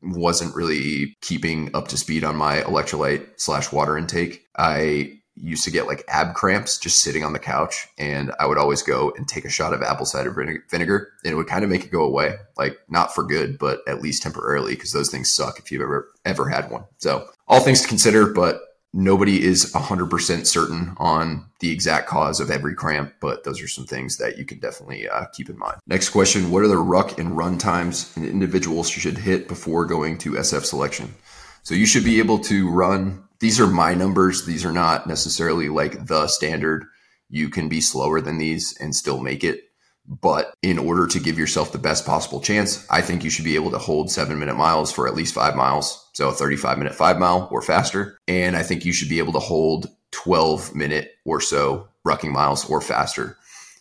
[0.00, 4.44] wasn't really keeping up to speed on my electrolyte slash water intake.
[4.56, 8.58] I used to get like ab cramps just sitting on the couch and i would
[8.58, 10.30] always go and take a shot of apple cider
[10.70, 13.80] vinegar and it would kind of make it go away like not for good but
[13.88, 16.84] at least temporarily because those things suck if you've ever ever had one.
[16.98, 18.60] So all things to consider but
[18.92, 23.86] nobody is 100% certain on the exact cause of every cramp but those are some
[23.86, 25.78] things that you can definitely uh, keep in mind.
[25.86, 30.18] Next question what are the ruck and run times an individual should hit before going
[30.18, 31.14] to sf selection?
[31.62, 34.46] So you should be able to run these are my numbers.
[34.46, 36.86] These are not necessarily like the standard.
[37.28, 39.64] You can be slower than these and still make it.
[40.08, 43.56] But in order to give yourself the best possible chance, I think you should be
[43.56, 46.08] able to hold seven minute miles for at least five miles.
[46.14, 48.18] So a 35 minute five mile or faster.
[48.26, 52.64] And I think you should be able to hold 12 minute or so rucking miles
[52.70, 53.36] or faster.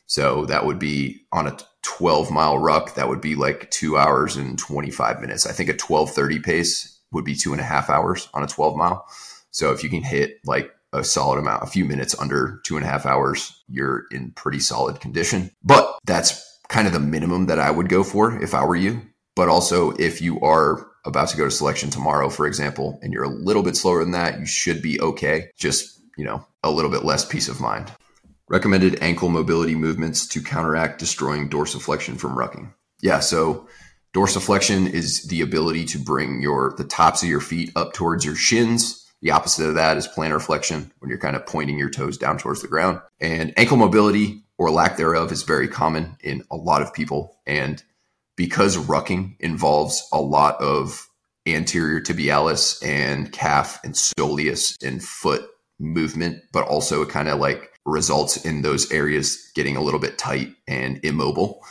[0.07, 4.35] So that would be on a 12 mile ruck, that would be like two hours
[4.35, 5.45] and 25 minutes.
[5.45, 8.75] I think a 1230 pace would be two and a half hours on a 12
[8.75, 9.07] mile.
[9.53, 12.85] So if you can hit like a solid amount, a few minutes under two and
[12.85, 15.51] a half hours, you're in pretty solid condition.
[15.63, 19.01] But that's kind of the minimum that I would go for if I were you.
[19.35, 23.23] But also, if you are about to go to selection tomorrow, for example, and you're
[23.23, 25.49] a little bit slower than that, you should be okay.
[25.57, 27.91] Just, you know, a little bit less peace of mind.
[28.47, 32.71] Recommended ankle mobility movements to counteract destroying dorsiflexion from rucking.
[33.01, 33.67] Yeah, so
[34.13, 38.35] dorsiflexion is the ability to bring your the tops of your feet up towards your
[38.35, 42.17] shins the opposite of that is plantar flexion when you're kind of pointing your toes
[42.17, 42.99] down towards the ground.
[43.21, 47.39] And ankle mobility or lack thereof is very common in a lot of people.
[47.47, 47.81] And
[48.35, 51.07] because rucking involves a lot of
[51.47, 55.47] anterior tibialis and calf and soleus and foot
[55.79, 60.17] movement, but also it kind of like results in those areas getting a little bit
[60.17, 61.63] tight and immobile.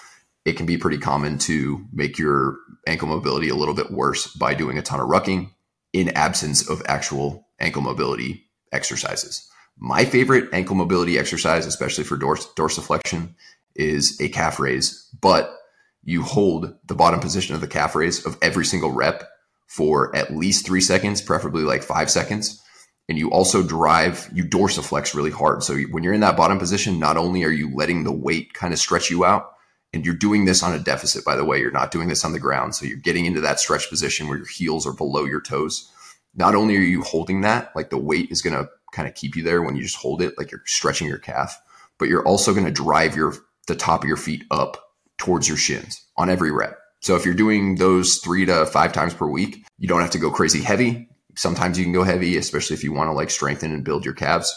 [0.46, 4.55] It can be pretty common to make your ankle mobility a little bit worse by
[4.55, 5.50] doing a ton of rucking
[5.93, 9.49] in absence of actual ankle mobility exercises.
[9.78, 13.34] My favorite ankle mobility exercise, especially for dors- dorsiflexion,
[13.74, 15.57] is a calf raise, but
[16.05, 19.28] you hold the bottom position of the calf raise of every single rep
[19.66, 22.61] for at least three seconds, preferably like five seconds.
[23.09, 25.62] And you also drive, you dorsiflex really hard.
[25.62, 28.72] So when you're in that bottom position, not only are you letting the weight kind
[28.72, 29.51] of stretch you out,
[29.93, 31.59] and you're doing this on a deficit, by the way.
[31.59, 32.74] You're not doing this on the ground.
[32.74, 35.90] So you're getting into that stretch position where your heels are below your toes.
[36.34, 39.36] Not only are you holding that, like the weight is going to kind of keep
[39.36, 41.59] you there when you just hold it, like you're stretching your calf,
[41.99, 43.34] but you're also going to drive your
[43.68, 44.82] the top of your feet up
[45.18, 46.78] towards your shins on every rep.
[47.01, 50.18] So if you're doing those three to five times per week, you don't have to
[50.18, 51.09] go crazy heavy.
[51.36, 54.14] Sometimes you can go heavy, especially if you want to like strengthen and build your
[54.14, 54.53] calves.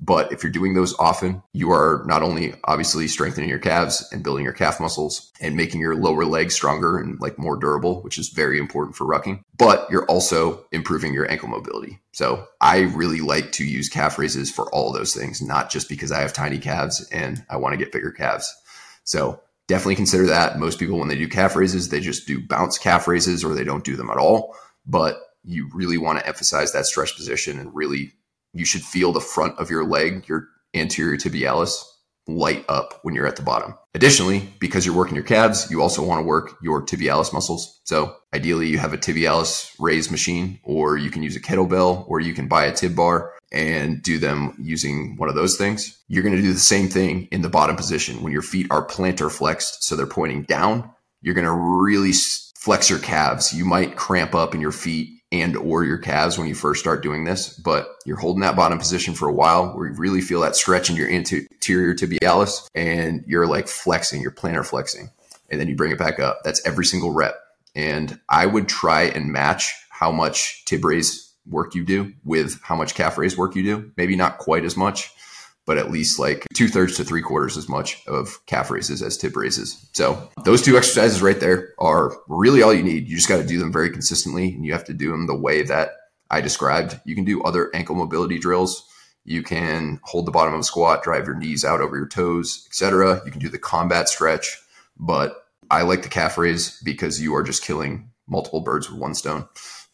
[0.00, 4.22] But if you're doing those often, you are not only obviously strengthening your calves and
[4.22, 8.18] building your calf muscles and making your lower legs stronger and like more durable, which
[8.18, 12.00] is very important for rucking, but you're also improving your ankle mobility.
[12.12, 16.12] So I really like to use calf raises for all those things, not just because
[16.12, 18.54] I have tiny calves and I want to get bigger calves.
[19.04, 20.58] So definitely consider that.
[20.58, 23.64] Most people, when they do calf raises, they just do bounce calf raises or they
[23.64, 24.56] don't do them at all.
[24.86, 28.12] But you really want to emphasize that stretch position and really
[28.58, 31.82] you should feel the front of your leg, your anterior tibialis,
[32.26, 33.74] light up when you're at the bottom.
[33.94, 37.80] Additionally, because you're working your calves, you also want to work your tibialis muscles.
[37.84, 42.20] So ideally you have a tibialis raise machine or you can use a kettlebell or
[42.20, 45.98] you can buy a tib bar and do them using one of those things.
[46.08, 48.86] You're going to do the same thing in the bottom position when your feet are
[48.86, 50.90] plantar flexed so they're pointing down.
[51.22, 52.12] You're going to really
[52.56, 53.54] flex your calves.
[53.54, 57.02] You might cramp up in your feet and or your calves when you first start
[57.02, 60.40] doing this, but you're holding that bottom position for a while where you really feel
[60.40, 65.10] that stretch in your anterior tibialis and you're like flexing, you're plantar flexing,
[65.50, 66.40] and then you bring it back up.
[66.44, 67.38] That's every single rep.
[67.74, 72.76] And I would try and match how much tib raise work you do with how
[72.76, 73.92] much calf raise work you do.
[73.96, 75.12] Maybe not quite as much,
[75.68, 79.18] but at least like two thirds to three quarters as much of calf raises as
[79.18, 79.86] tib raises.
[79.92, 83.06] So those two exercises right there are really all you need.
[83.06, 85.36] You just got to do them very consistently and you have to do them the
[85.36, 85.90] way that
[86.30, 86.98] I described.
[87.04, 88.82] You can do other ankle mobility drills.
[89.26, 92.66] You can hold the bottom of a squat, drive your knees out over your toes,
[92.68, 93.20] etc.
[93.26, 94.58] You can do the combat stretch,
[94.98, 99.14] but I like the calf raise because you are just killing multiple birds with one
[99.14, 99.46] stone.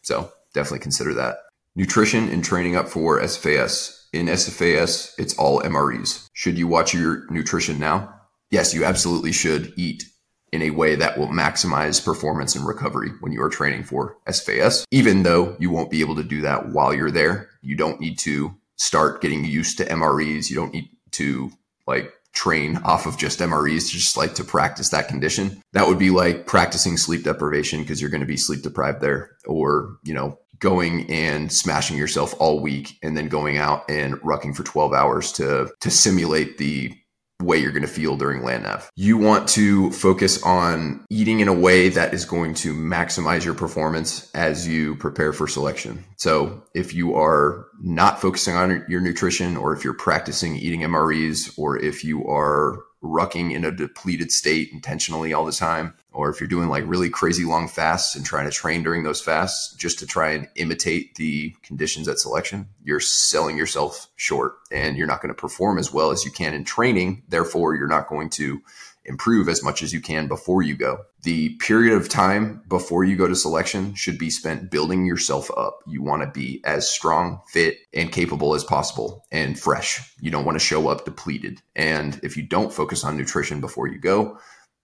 [0.03, 1.39] So definitely consider that.
[1.75, 6.29] Nutrition and training up for SFAS in SFAS, it's all MREs.
[6.33, 8.13] Should you watch your nutrition now?
[8.49, 10.05] Yes, you absolutely should eat
[10.53, 14.85] in a way that will maximize performance and recovery when you are training for SFAS.
[14.89, 18.17] Even though you won't be able to do that while you're there, you don't need
[18.19, 20.49] to start getting used to MREs.
[20.49, 21.51] You don't need to
[21.85, 25.61] like train off of just MREs, just like to practice that condition.
[25.73, 29.31] That would be like practicing sleep deprivation because you're going to be sleep deprived there,
[29.45, 34.55] or, you know, going and smashing yourself all week and then going out and rucking
[34.55, 36.93] for 12 hours to to simulate the
[37.41, 38.89] way you're going to feel during land nav.
[38.95, 43.53] You want to focus on eating in a way that is going to maximize your
[43.53, 46.03] performance as you prepare for selection.
[46.17, 51.57] So if you are not focusing on your nutrition or if you're practicing eating MREs
[51.57, 56.39] or if you are rucking in a depleted state intentionally all the time, or if
[56.39, 59.99] you're doing like really crazy long fasts and trying to train during those fasts just
[59.99, 65.21] to try and imitate the conditions at selection, you're selling yourself short and you're not
[65.21, 67.23] going to perform as well as you can in training.
[67.29, 68.61] Therefore, you're not going to
[69.05, 70.99] improve as much as you can before you go.
[71.23, 75.79] The period of time before you go to selection should be spent building yourself up.
[75.87, 80.13] You want to be as strong, fit, and capable as possible and fresh.
[80.19, 81.61] You don't want to show up depleted.
[81.75, 84.37] And if you don't focus on nutrition before you go,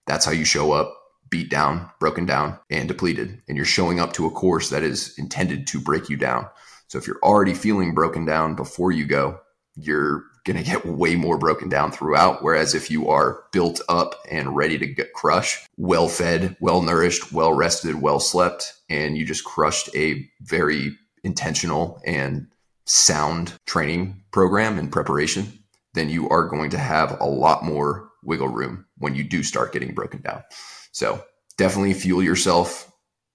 [0.06, 0.98] that's how you show up
[1.32, 3.40] beat down, broken down, and depleted.
[3.48, 6.46] And you're showing up to a course that is intended to break you down.
[6.88, 9.40] So if you're already feeling broken down before you go,
[9.74, 12.42] you're going to get way more broken down throughout.
[12.42, 17.32] Whereas if you are built up and ready to get crush, well fed, well nourished,
[17.32, 22.48] well rested, well slept, and you just crushed a very intentional and
[22.86, 25.60] sound training program and preparation,
[25.94, 29.72] then you are going to have a lot more wiggle room when you do start
[29.72, 30.42] getting broken down.
[30.92, 31.22] So
[31.56, 32.91] definitely fuel yourself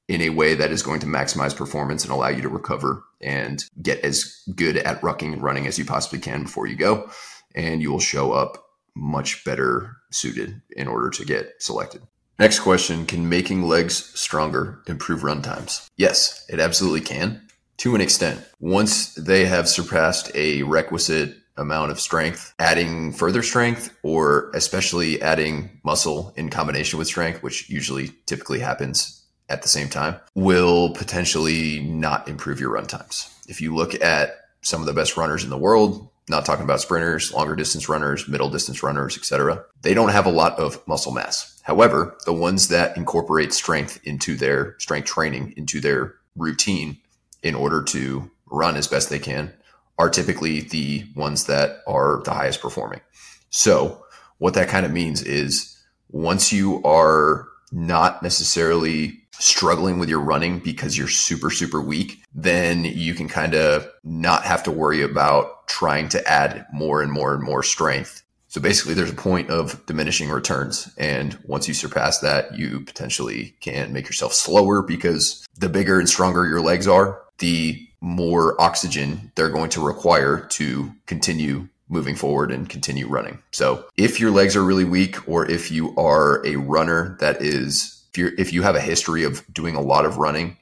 [0.07, 3.65] in a way that is going to maximize performance and allow you to recover and
[3.81, 7.09] get as good at rucking and running as you possibly can before you go.
[7.55, 8.63] And you will show up
[8.95, 12.01] much better suited in order to get selected.
[12.39, 15.89] Next question Can making legs stronger improve run times?
[15.97, 17.41] Yes, it absolutely can
[17.77, 18.43] to an extent.
[18.59, 25.79] Once they have surpassed a requisite amount of strength, adding further strength, or especially adding
[25.83, 29.16] muscle in combination with strength, which usually typically happens
[29.49, 33.33] at the same time, will potentially not improve your run times.
[33.47, 36.81] If you look at some of the best runners in the world, not talking about
[36.81, 39.63] sprinters, longer distance runners, middle distance runners, etc.
[39.81, 41.59] They don't have a lot of muscle mass.
[41.63, 46.97] However, the ones that incorporate strength into their strength training, into their routine
[47.43, 49.53] in order to run as best they can
[49.97, 53.01] are typically the ones that are the highest performing.
[53.49, 54.03] So,
[54.37, 55.77] what that kind of means is
[56.09, 62.85] once you are not necessarily struggling with your running because you're super, super weak, then
[62.85, 67.33] you can kind of not have to worry about trying to add more and more
[67.33, 68.23] and more strength.
[68.49, 70.91] So basically, there's a point of diminishing returns.
[70.97, 76.07] And once you surpass that, you potentially can make yourself slower because the bigger and
[76.07, 82.51] stronger your legs are, the more oxygen they're going to require to continue moving forward
[82.51, 83.39] and continue running.
[83.51, 88.03] So if your legs are really weak or if you are a runner that is
[88.11, 90.57] if you if you have a history of doing a lot of running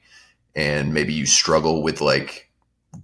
[0.54, 2.50] and maybe you struggle with like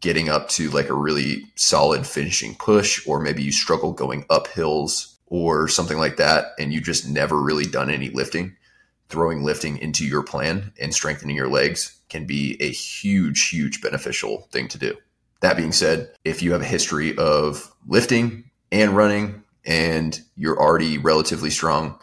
[0.01, 4.49] getting up to like a really solid finishing push or maybe you struggle going up
[4.49, 8.57] hills or something like that and you just never really done any lifting,
[9.09, 14.49] throwing lifting into your plan and strengthening your legs can be a huge, huge beneficial
[14.53, 14.97] thing to do.
[15.43, 20.99] That being said, if you have a history of lifting and running and you're already
[20.99, 21.99] relatively strong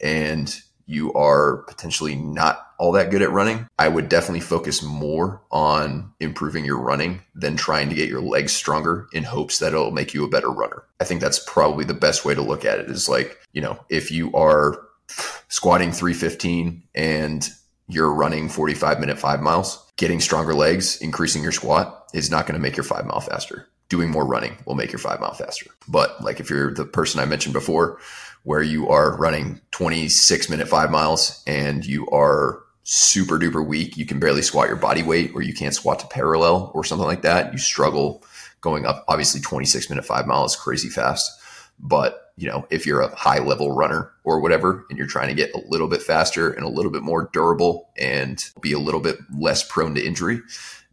[0.00, 0.54] and
[0.86, 6.12] you are potentially not all that good at running, I would definitely focus more on
[6.18, 10.12] improving your running than trying to get your legs stronger in hopes that it'll make
[10.12, 10.82] you a better runner.
[11.00, 13.78] I think that's probably the best way to look at it is like, you know,
[13.88, 14.80] if you are
[15.48, 17.48] squatting 315 and
[17.90, 22.54] you're running 45 minute five miles, getting stronger legs, increasing your squat is not going
[22.54, 23.68] to make your five mile faster.
[23.88, 25.70] Doing more running will make your five mile faster.
[25.88, 27.98] But like if you're the person I mentioned before,
[28.42, 34.06] where you are running 26 minute five miles and you are super duper weak, you
[34.06, 37.22] can barely squat your body weight or you can't squat to parallel or something like
[37.22, 37.52] that.
[37.52, 38.24] You struggle
[38.60, 39.04] going up.
[39.08, 41.39] Obviously, 26 minute five miles crazy fast.
[41.82, 45.34] But you know, if you're a high level runner or whatever, and you're trying to
[45.34, 49.00] get a little bit faster and a little bit more durable and be a little
[49.00, 50.40] bit less prone to injury,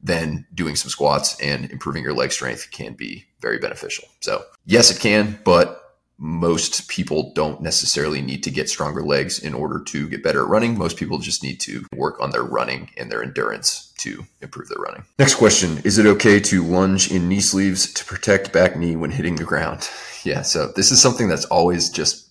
[0.03, 4.07] then doing some squats and improving your leg strength can be very beneficial.
[4.19, 5.83] So, yes, it can, but
[6.17, 10.49] most people don't necessarily need to get stronger legs in order to get better at
[10.49, 10.77] running.
[10.77, 14.77] Most people just need to work on their running and their endurance to improve their
[14.77, 15.03] running.
[15.19, 19.11] Next question Is it okay to lunge in knee sleeves to protect back knee when
[19.11, 19.89] hitting the ground?
[20.23, 22.27] Yeah, so this is something that's always just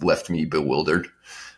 [0.00, 1.08] left me bewildered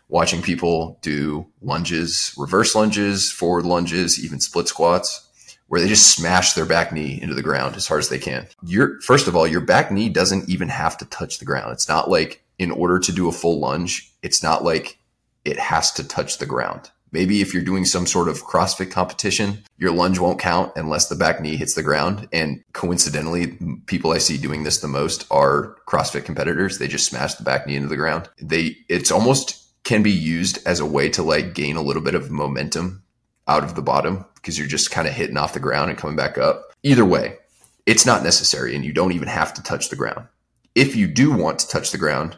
[0.07, 5.25] watching people do lunges, reverse lunges, forward lunges, even split squats
[5.67, 8.47] where they just smash their back knee into the ground as hard as they can.
[8.63, 11.71] Your first of all, your back knee doesn't even have to touch the ground.
[11.71, 14.99] It's not like in order to do a full lunge, it's not like
[15.43, 16.91] it has to touch the ground.
[17.15, 21.15] Maybe if you're doing some sort of CrossFit competition, your lunge won't count unless the
[21.15, 22.27] back knee hits the ground.
[22.33, 26.77] And coincidentally, people I see doing this the most are CrossFit competitors.
[26.77, 28.27] They just smash the back knee into the ground.
[28.41, 32.15] They it's almost can be used as a way to like gain a little bit
[32.15, 33.01] of momentum
[33.47, 36.17] out of the bottom because you're just kind of hitting off the ground and coming
[36.17, 36.73] back up.
[36.83, 37.37] Either way,
[37.85, 40.27] it's not necessary and you don't even have to touch the ground.
[40.75, 42.35] If you do want to touch the ground,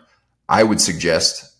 [0.47, 1.57] I would suggest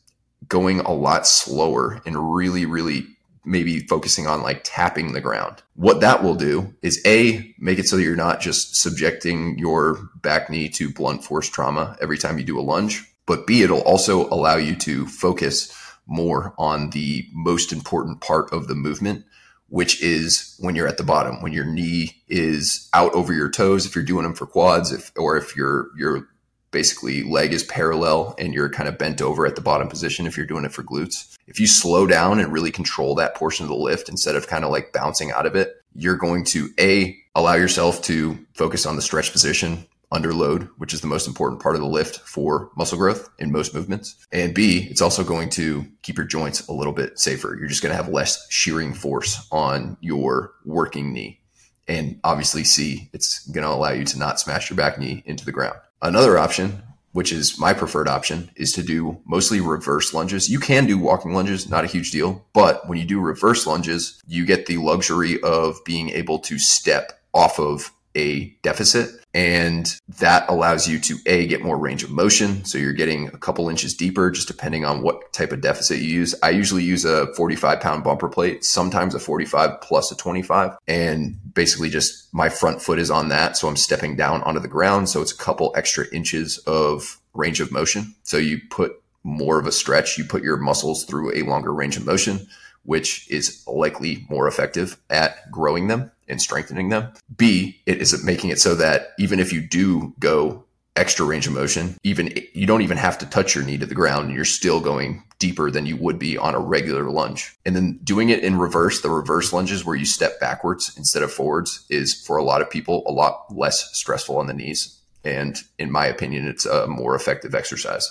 [0.48, 3.06] going a lot slower and really, really
[3.46, 5.64] maybe focusing on like tapping the ground.
[5.76, 10.10] What that will do is A, make it so that you're not just subjecting your
[10.22, 13.06] back knee to blunt force trauma every time you do a lunge.
[13.28, 15.72] but B, it'll also allow you to focus
[16.08, 19.26] more on the most important part of the movement,
[19.68, 23.86] which is when you're at the bottom, when your knee is out over your toes,
[23.86, 26.30] if you're doing them for quads, if or if your your
[26.78, 30.38] basically leg is parallel and you're kind of bent over at the bottom position if
[30.38, 31.36] you're doing it for glutes.
[31.48, 34.64] If you slow down and really control that portion of the lift instead of kind
[34.64, 38.96] of like bouncing out of it, you're going to A, allow yourself to focus on
[38.96, 42.70] the stretch position under load, which is the most important part of the lift for
[42.78, 44.16] muscle growth in most movements.
[44.32, 47.58] And B, it's also going to keep your joints a little bit safer.
[47.58, 51.42] You're just going to have less shearing force on your working knee.
[51.88, 55.44] And obviously, C, it's going to allow you to not smash your back knee into
[55.44, 55.78] the ground.
[56.02, 56.84] Another option,
[57.14, 60.50] which is my preferred option, is to do mostly reverse lunges.
[60.50, 62.46] You can do walking lunges, not a huge deal.
[62.54, 67.20] But when you do reverse lunges, you get the luxury of being able to step
[67.34, 69.10] off of a deficit.
[69.38, 72.66] And that allows you to A, get more range of motion.
[72.66, 76.10] So you're getting a couple inches deeper, just depending on what type of deficit you
[76.10, 76.34] use.
[76.42, 80.78] I usually use a 45 pound bumper plate, sometimes a 45 plus a 25.
[80.88, 83.56] And basically, just my front foot is on that.
[83.58, 85.08] So I'm stepping down onto the ground.
[85.08, 88.16] So it's a couple extra inches of range of motion.
[88.24, 91.96] So you put more of a stretch, you put your muscles through a longer range
[91.96, 92.48] of motion,
[92.86, 97.12] which is likely more effective at growing them and strengthening them.
[97.36, 100.64] B, it is making it so that even if you do go
[100.98, 103.96] extra range of motion, even you don't even have to touch your knee to the
[103.96, 107.56] ground and you're still going deeper than you would be on a regular lunge.
[107.66, 111.32] And then doing it in reverse, the reverse lunges where you step backwards instead of
[111.32, 115.00] forwards is for a lot of people a lot less stressful on the knees.
[115.24, 118.10] And in my opinion, it's a more effective exercise.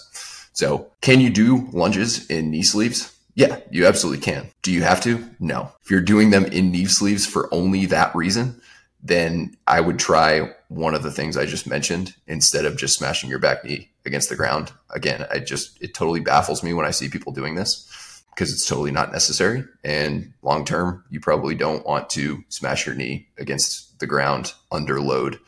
[0.52, 3.15] So, can you do lunges in knee sleeves?
[3.36, 4.48] Yeah, you absolutely can.
[4.62, 5.22] Do you have to?
[5.38, 5.70] No.
[5.84, 8.60] If you're doing them in knee sleeves for only that reason,
[9.02, 13.28] then I would try one of the things I just mentioned instead of just smashing
[13.28, 14.72] your back knee against the ground.
[14.90, 18.66] Again, I just, it totally baffles me when I see people doing this because it's
[18.66, 19.64] totally not necessary.
[19.84, 24.98] And long term, you probably don't want to smash your knee against the ground under
[24.98, 25.38] load,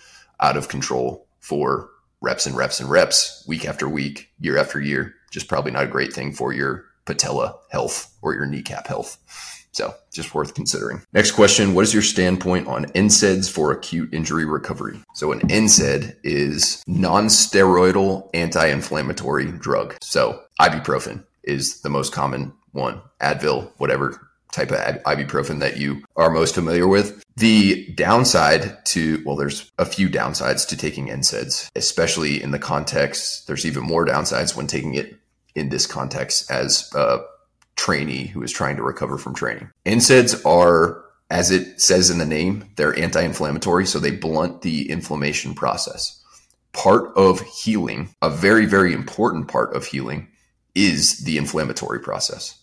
[0.40, 1.88] out of control for
[2.20, 5.14] reps and reps and reps, week after week, year after year.
[5.30, 9.16] Just probably not a great thing for your patella health or your kneecap health.
[9.72, 11.02] So just worth considering.
[11.12, 11.74] Next question.
[11.74, 15.00] What is your standpoint on NSAIDs for acute injury recovery?
[15.14, 19.96] So an NSAID is non-steroidal anti-inflammatory drug.
[20.02, 23.00] So ibuprofen is the most common one.
[23.20, 27.22] Advil, whatever type of ibuprofen that you are most familiar with.
[27.36, 33.46] The downside to, well, there's a few downsides to taking NSAIDs, especially in the context,
[33.46, 35.16] there's even more downsides when taking it
[35.54, 37.20] in this context as a
[37.76, 39.70] trainee who is trying to recover from training.
[39.86, 44.90] NSAIDs are, as it says in the name, they're anti inflammatory, so they blunt the
[44.90, 46.22] inflammation process.
[46.72, 50.28] Part of healing, a very, very important part of healing,
[50.74, 52.58] is the inflammatory process.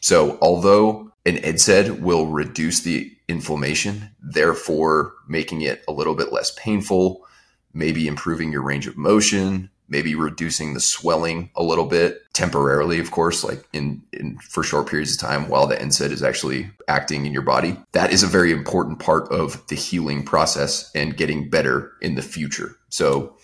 [0.00, 6.52] So, although an NSAID will reduce the inflammation, therefore making it a little bit less
[6.52, 7.26] painful,
[7.72, 13.10] maybe improving your range of motion, maybe reducing the swelling a little bit temporarily, of
[13.10, 17.26] course, like in, in for short periods of time while the NSAID is actually acting
[17.26, 17.76] in your body.
[17.92, 22.22] That is a very important part of the healing process and getting better in the
[22.22, 22.76] future.
[22.88, 23.36] So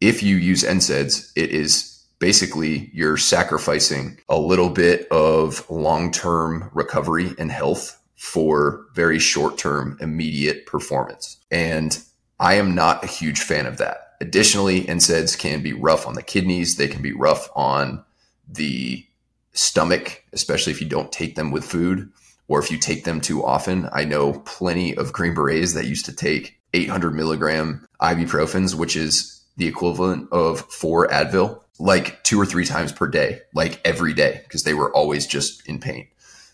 [0.00, 7.34] if you use NSAIDs, it is basically you're sacrificing a little bit of long-term recovery
[7.38, 11.38] and health for very short-term immediate performance.
[11.50, 11.98] And
[12.38, 14.09] I am not a huge fan of that.
[14.20, 16.76] Additionally, NSAIDs can be rough on the kidneys.
[16.76, 18.04] They can be rough on
[18.48, 19.04] the
[19.52, 22.10] stomach, especially if you don't take them with food
[22.48, 23.88] or if you take them too often.
[23.92, 29.42] I know plenty of Green Berets that used to take 800 milligram ibuprofens, which is
[29.56, 34.40] the equivalent of four Advil, like two or three times per day, like every day,
[34.44, 36.06] because they were always just in pain.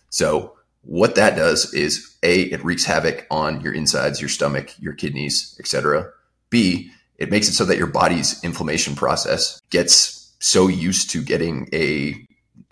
[0.09, 4.93] So what that does is a it wreaks havoc on your insides, your stomach, your
[4.93, 6.11] kidneys, etc.
[6.49, 11.67] B it makes it so that your body's inflammation process gets so used to getting
[11.73, 12.15] a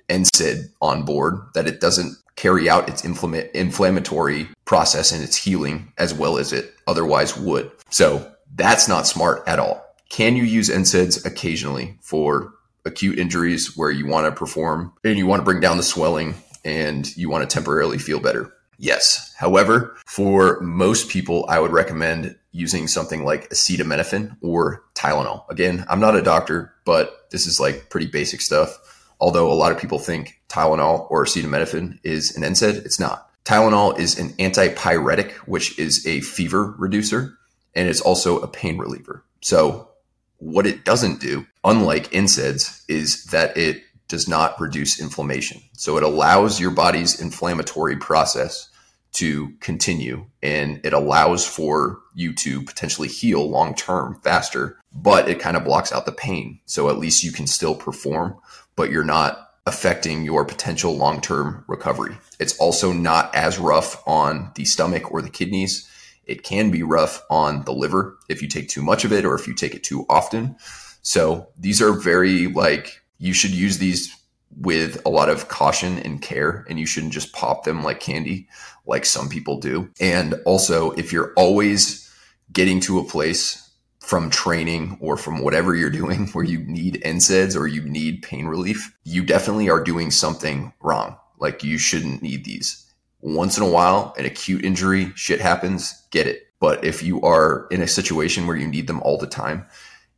[0.09, 6.13] NSAID on board that it doesn't carry out its inflammatory process and its healing as
[6.13, 7.71] well as it otherwise would.
[7.89, 9.83] So that's not smart at all.
[10.09, 12.53] Can you use NSAIDs occasionally for
[12.85, 16.35] acute injuries where you want to perform and you want to bring down the swelling
[16.63, 18.53] and you want to temporarily feel better?
[18.77, 19.33] Yes.
[19.37, 25.49] However, for most people, I would recommend using something like acetaminophen or Tylenol.
[25.49, 28.77] Again, I'm not a doctor, but this is like pretty basic stuff.
[29.19, 33.29] Although a lot of people think Tylenol or acetaminophen is an NSAID, it's not.
[33.45, 37.37] Tylenol is an antipyretic, which is a fever reducer,
[37.75, 39.23] and it's also a pain reliever.
[39.41, 39.89] So
[40.37, 45.61] what it doesn't do, unlike NSAIDs, is that it does not reduce inflammation.
[45.73, 48.69] So it allows your body's inflammatory process
[49.13, 55.39] to continue and it allows for you to potentially heal long term faster, but it
[55.39, 56.59] kind of blocks out the pain.
[56.65, 58.37] So at least you can still perform,
[58.75, 62.17] but you're not affecting your potential long term recovery.
[62.39, 65.89] It's also not as rough on the stomach or the kidneys.
[66.25, 69.35] It can be rough on the liver if you take too much of it or
[69.35, 70.57] if you take it too often.
[71.01, 74.15] So these are very like, you should use these
[74.57, 78.47] with a lot of caution and care, and you shouldn't just pop them like candy,
[78.85, 79.89] like some people do.
[79.99, 82.09] And also, if you're always
[82.51, 83.61] getting to a place
[83.99, 88.45] from training or from whatever you're doing where you need NSAIDs or you need pain
[88.45, 91.17] relief, you definitely are doing something wrong.
[91.39, 92.81] Like you shouldn't need these.
[93.21, 96.43] Once in a while, an acute injury, shit happens, get it.
[96.59, 99.65] But if you are in a situation where you need them all the time,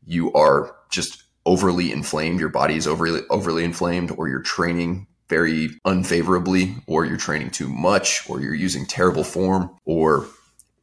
[0.06, 5.70] you are just overly inflamed, your body is overly overly inflamed, or you're training very
[5.86, 10.28] unfavorably, or you're training too much, or you're using terrible form, or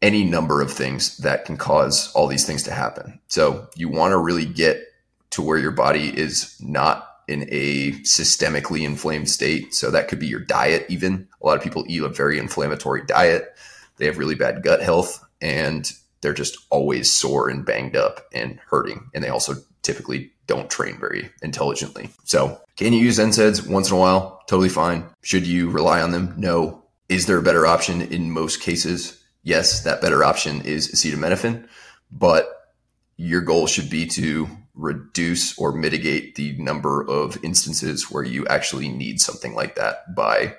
[0.02, 3.20] any number of things that can cause all these things to happen.
[3.28, 4.82] So you want to really get
[5.30, 9.74] to where your body is not in a systemically inflamed state.
[9.74, 11.26] So that could be your diet, even.
[11.42, 13.56] A lot of people eat a very inflammatory diet.
[13.96, 15.90] They have really bad gut health and
[16.20, 19.08] they're just always sore and banged up and hurting.
[19.14, 22.10] And they also typically don't train very intelligently.
[22.24, 24.42] So, can you use NSAIDs once in a while?
[24.46, 25.04] Totally fine.
[25.22, 26.34] Should you rely on them?
[26.36, 26.82] No.
[27.08, 29.22] Is there a better option in most cases?
[29.42, 31.68] Yes, that better option is acetaminophen,
[32.10, 32.72] but
[33.16, 38.88] your goal should be to reduce or mitigate the number of instances where you actually
[38.88, 40.56] need something like that by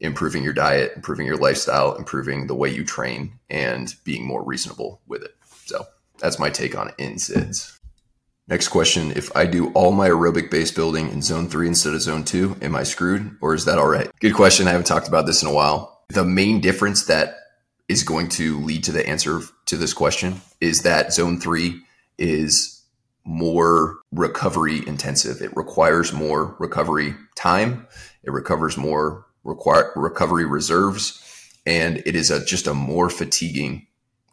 [0.00, 5.00] improving your diet, improving your lifestyle, improving the way you train, and being more reasonable
[5.06, 5.36] with it.
[5.64, 5.86] So
[6.18, 7.78] that's my take on NSAIDs.
[8.48, 12.02] Next question If I do all my aerobic base building in zone three instead of
[12.02, 14.10] zone two, am I screwed or is that all right?
[14.20, 14.66] Good question.
[14.66, 16.04] I haven't talked about this in a while.
[16.08, 17.36] The main difference that
[17.88, 21.82] is going to lead to the answer to this question is that zone three
[22.18, 22.82] is
[23.24, 25.40] more recovery intensive.
[25.40, 27.86] It requires more recovery time.
[28.24, 31.20] It recovers more require recovery reserves,
[31.66, 33.86] and it is a, just a more fatiguing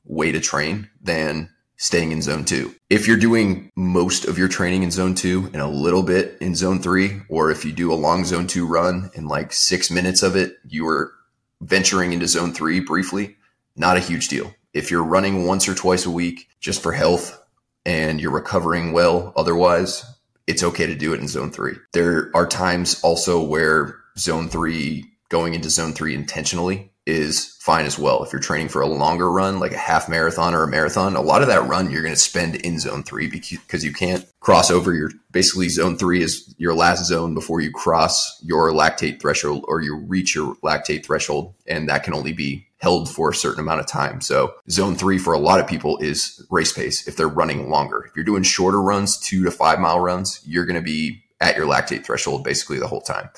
[0.05, 1.49] way to train than
[1.79, 2.75] staying in zone two.
[2.89, 6.53] If you're doing most of your training in zone two and a little bit in
[6.53, 10.21] zone three, or if you do a long zone two run in like six minutes
[10.21, 11.13] of it, you are
[11.61, 13.37] venturing into zone three briefly,
[13.75, 14.53] not a huge deal.
[14.73, 17.41] If you're running once or twice a week just for health
[17.85, 20.05] and you're recovering well otherwise,
[20.47, 21.75] it's okay to do it in zone three.
[21.93, 27.97] There are times also where zone three, going into zone three intentionally is fine as
[27.97, 28.23] well.
[28.23, 31.21] If you're training for a longer run, like a half marathon or a marathon, a
[31.21, 34.69] lot of that run you're going to spend in zone three because you can't cross
[34.69, 39.65] over your basically zone three is your last zone before you cross your lactate threshold
[39.67, 41.53] or you reach your lactate threshold.
[41.67, 44.21] And that can only be held for a certain amount of time.
[44.21, 48.05] So zone three for a lot of people is race pace if they're running longer.
[48.07, 51.55] If you're doing shorter runs, two to five mile runs, you're going to be at
[51.55, 53.29] your lactate threshold basically the whole time.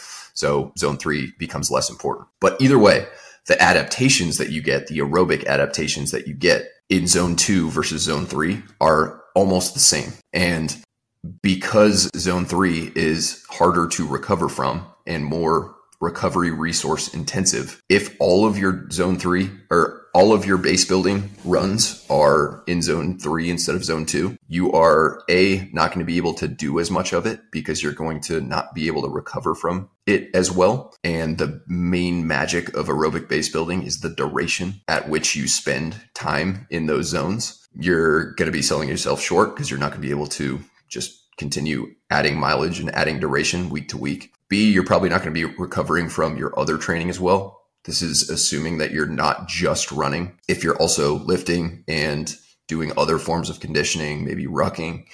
[0.42, 2.28] So zone three becomes less important.
[2.40, 3.06] But either way,
[3.46, 8.02] the adaptations that you get, the aerobic adaptations that you get in zone two versus
[8.02, 10.14] zone three are almost the same.
[10.34, 10.76] And
[11.44, 18.46] because zone three is harder to recover from and more recovery resource intensive, if all
[18.46, 23.50] of your zone three or all of your base building runs are in zone three
[23.50, 26.92] instead of zone two, you are A, not going to be able to do as
[26.92, 30.52] much of it because you're going to not be able to recover from it as
[30.52, 30.94] well.
[31.04, 35.96] And the main magic of aerobic base building is the duration at which you spend
[36.14, 37.66] time in those zones.
[37.74, 40.60] You're going to be selling yourself short because you're not going to be able to
[40.90, 44.34] just continue adding mileage and adding duration week to week.
[44.52, 48.02] B, you're probably not going to be recovering from your other training as well this
[48.02, 50.38] is assuming that you're not just running.
[50.48, 52.36] If you're also lifting and
[52.68, 55.06] doing other forms of conditioning, maybe rucking,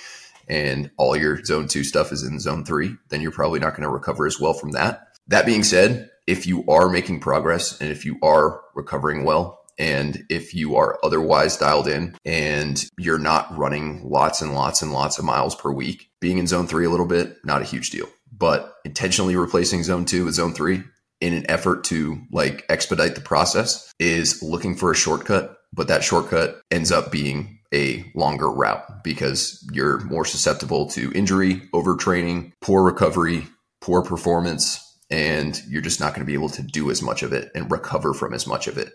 [0.49, 3.83] and all your zone two stuff is in zone three, then you're probably not going
[3.83, 5.07] to recover as well from that.
[5.27, 10.23] That being said, if you are making progress and if you are recovering well, and
[10.29, 15.19] if you are otherwise dialed in and you're not running lots and lots and lots
[15.19, 18.07] of miles per week, being in zone three a little bit, not a huge deal.
[18.37, 20.83] But intentionally replacing zone two with zone three,
[21.19, 26.03] in an effort to like expedite the process is looking for a shortcut, but that
[26.03, 32.83] shortcut ends up being a longer route because you're more susceptible to injury, overtraining, poor
[32.83, 33.47] recovery,
[33.81, 37.33] poor performance, and you're just not going to be able to do as much of
[37.33, 38.93] it and recover from as much of it.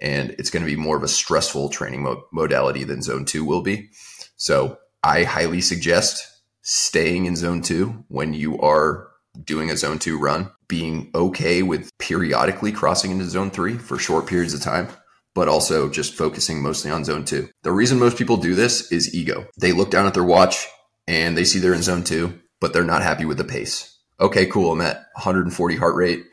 [0.00, 3.44] And it's going to be more of a stressful training mo- modality than zone two
[3.44, 3.90] will be.
[4.36, 6.26] So I highly suggest
[6.70, 9.08] staying in zone two when you are
[9.44, 14.28] doing a zone two run, being okay with periodically crossing into zone three for short
[14.28, 14.86] periods of time,
[15.34, 17.48] but also just focusing mostly on zone two.
[17.64, 19.48] The reason most people do this is ego.
[19.60, 20.68] They look down at their watch
[21.08, 23.98] and they see they're in zone two, but they're not happy with the pace.
[24.20, 24.70] Okay, cool.
[24.70, 26.24] I'm at 140 heart rate,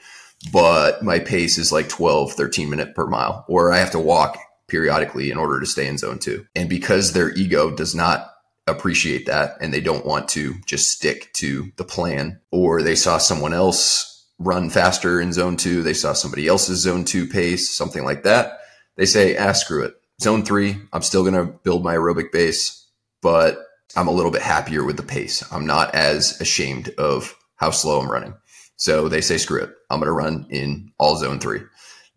[0.52, 4.38] but my pace is like 12, 13 minute per mile, or I have to walk
[4.68, 6.46] periodically in order to stay in zone two.
[6.54, 8.30] And because their ego does not
[8.68, 13.18] appreciate that and they don't want to just stick to the plan, or they saw
[13.18, 18.03] someone else run faster in zone two, they saw somebody else's zone two pace, something
[18.03, 18.59] like that,
[18.95, 19.95] they say, ah, screw it.
[20.22, 22.88] Zone three, I'm still going to build my aerobic base,
[23.22, 23.59] but
[23.95, 25.43] I'm a little bit happier with the pace.
[25.51, 28.34] I'm not as ashamed of how slow I'm running.
[28.76, 29.72] So they say, screw it.
[29.89, 31.61] I'm going to run in all zone three.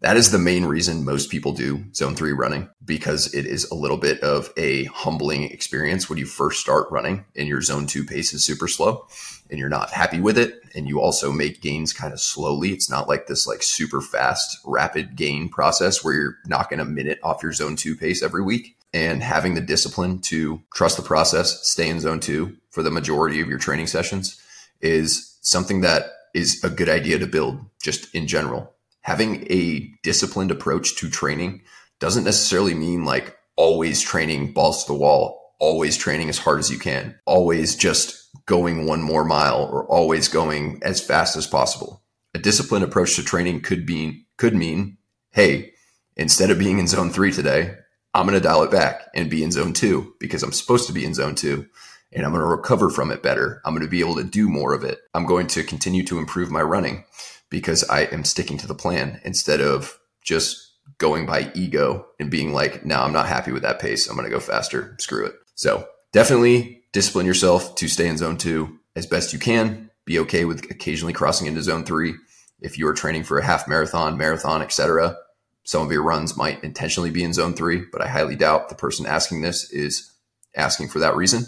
[0.01, 3.75] That is the main reason most people do zone three running because it is a
[3.75, 8.05] little bit of a humbling experience when you first start running and your zone two
[8.05, 9.07] pace is super slow
[9.51, 10.59] and you're not happy with it.
[10.75, 12.71] And you also make gains kind of slowly.
[12.71, 17.21] It's not like this like super fast, rapid gain process where you're knocking a minute
[17.23, 21.69] off your zone two pace every week and having the discipline to trust the process,
[21.69, 24.41] stay in zone two for the majority of your training sessions
[24.81, 28.73] is something that is a good idea to build just in general
[29.03, 31.63] having a disciplined approach to training
[31.99, 36.71] doesn't necessarily mean like always training balls to the wall, always training as hard as
[36.71, 42.03] you can, always just going one more mile or always going as fast as possible.
[42.35, 44.97] A disciplined approach to training could be could mean,
[45.33, 45.73] hey,
[46.17, 47.75] instead of being in zone 3 today,
[48.15, 50.93] I'm going to dial it back and be in zone 2 because I'm supposed to
[50.93, 51.67] be in zone 2
[52.13, 53.61] and I'm going to recover from it better.
[53.65, 54.99] I'm going to be able to do more of it.
[55.15, 57.05] I'm going to continue to improve my running
[57.51, 62.53] because I am sticking to the plan instead of just going by ego and being
[62.53, 64.07] like, no, I'm not happy with that pace.
[64.07, 64.97] I'm going to go faster.
[64.99, 65.35] Screw it.
[65.55, 69.91] So definitely discipline yourself to stay in zone two as best you can.
[70.05, 72.15] Be okay with occasionally crossing into zone three.
[72.61, 75.17] If you are training for a half marathon, marathon, etc.,
[75.65, 78.75] some of your runs might intentionally be in zone three, but I highly doubt the
[78.75, 80.13] person asking this is
[80.57, 81.45] asking for that reason.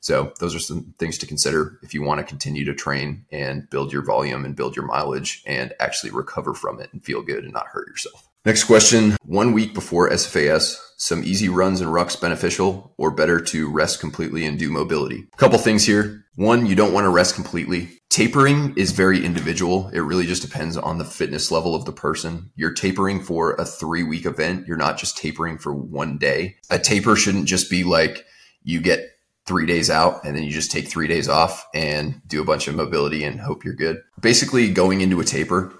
[0.00, 3.68] So those are some things to consider if you want to continue to train and
[3.70, 7.44] build your volume and build your mileage and actually recover from it and feel good
[7.44, 8.28] and not hurt yourself.
[8.44, 9.16] Next question.
[9.24, 14.46] One week before SFAS, some easy runs and rucks beneficial or better to rest completely
[14.46, 15.26] and do mobility?
[15.36, 16.24] Couple things here.
[16.36, 17.88] One, you don't want to rest completely.
[18.08, 19.88] Tapering is very individual.
[19.92, 22.52] It really just depends on the fitness level of the person.
[22.54, 24.68] You're tapering for a three week event.
[24.68, 26.56] You're not just tapering for one day.
[26.70, 28.24] A taper shouldn't just be like
[28.62, 29.15] you get
[29.46, 32.68] three days out and then you just take three days off and do a bunch
[32.68, 34.02] of mobility and hope you're good.
[34.20, 35.72] Basically, going into a taper,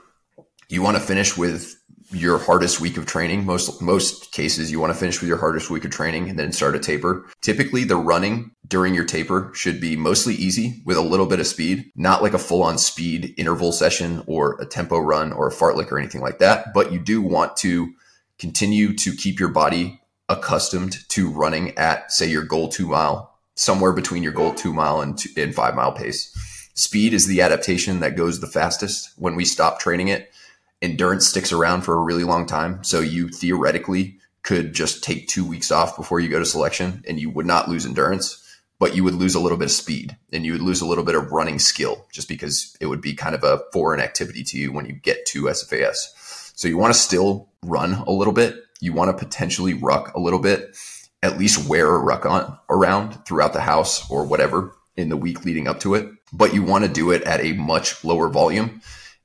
[0.68, 1.74] you want to finish with
[2.12, 3.44] your hardest week of training.
[3.44, 6.52] Most most cases, you want to finish with your hardest week of training and then
[6.52, 7.26] start a taper.
[7.40, 11.46] Typically, the running during your taper should be mostly easy with a little bit of
[11.46, 15.52] speed, not like a full on speed interval session or a tempo run or a
[15.52, 16.72] fartlek or anything like that.
[16.72, 17.92] But you do want to
[18.38, 23.92] continue to keep your body accustomed to running at, say, your goal two mile somewhere
[23.92, 26.32] between your goal two mile and, two, and five mile pace.
[26.74, 29.10] Speed is the adaptation that goes the fastest.
[29.16, 30.30] When we stop training it,
[30.82, 32.84] endurance sticks around for a really long time.
[32.84, 37.18] So you theoretically could just take two weeks off before you go to selection and
[37.18, 38.42] you would not lose endurance,
[38.78, 41.02] but you would lose a little bit of speed and you would lose a little
[41.02, 44.58] bit of running skill just because it would be kind of a foreign activity to
[44.58, 46.52] you when you get to SFAS.
[46.54, 48.64] So you want to still run a little bit.
[48.80, 50.76] You want to potentially ruck a little bit
[51.26, 55.44] at least wear a ruck on around throughout the house or whatever in the week
[55.44, 56.08] leading up to it.
[56.32, 58.80] But you want to do it at a much lower volume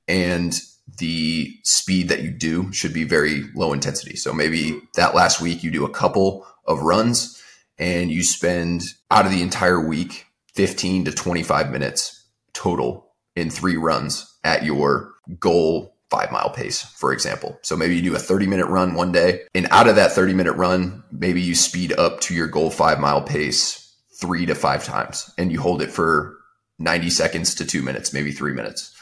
[0.07, 0.59] and
[0.97, 4.15] the speed that you do should be very low intensity.
[4.15, 7.41] So maybe that last week you do a couple of runs
[7.77, 13.77] and you spend out of the entire week 15 to 25 minutes total in three
[13.77, 17.57] runs at your goal five mile pace, for example.
[17.63, 20.33] So maybe you do a 30 minute run one day, and out of that 30
[20.33, 24.83] minute run, maybe you speed up to your goal five mile pace three to five
[24.83, 26.37] times and you hold it for
[26.77, 28.95] 90 seconds to two minutes, maybe three minutes.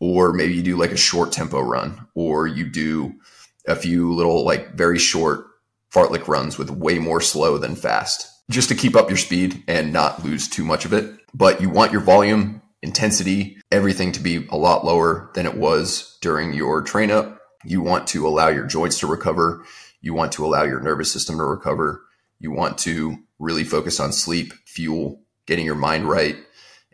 [0.00, 3.14] Or maybe you do like a short tempo run, or you do
[3.68, 5.46] a few little, like very short
[5.92, 9.92] fartlek runs with way more slow than fast, just to keep up your speed and
[9.92, 11.14] not lose too much of it.
[11.32, 16.16] But you want your volume intensity, everything to be a lot lower than it was
[16.20, 17.40] during your train up.
[17.64, 19.64] You want to allow your joints to recover.
[20.00, 22.02] You want to allow your nervous system to recover.
[22.38, 26.36] You want to really focus on sleep, fuel, getting your mind right.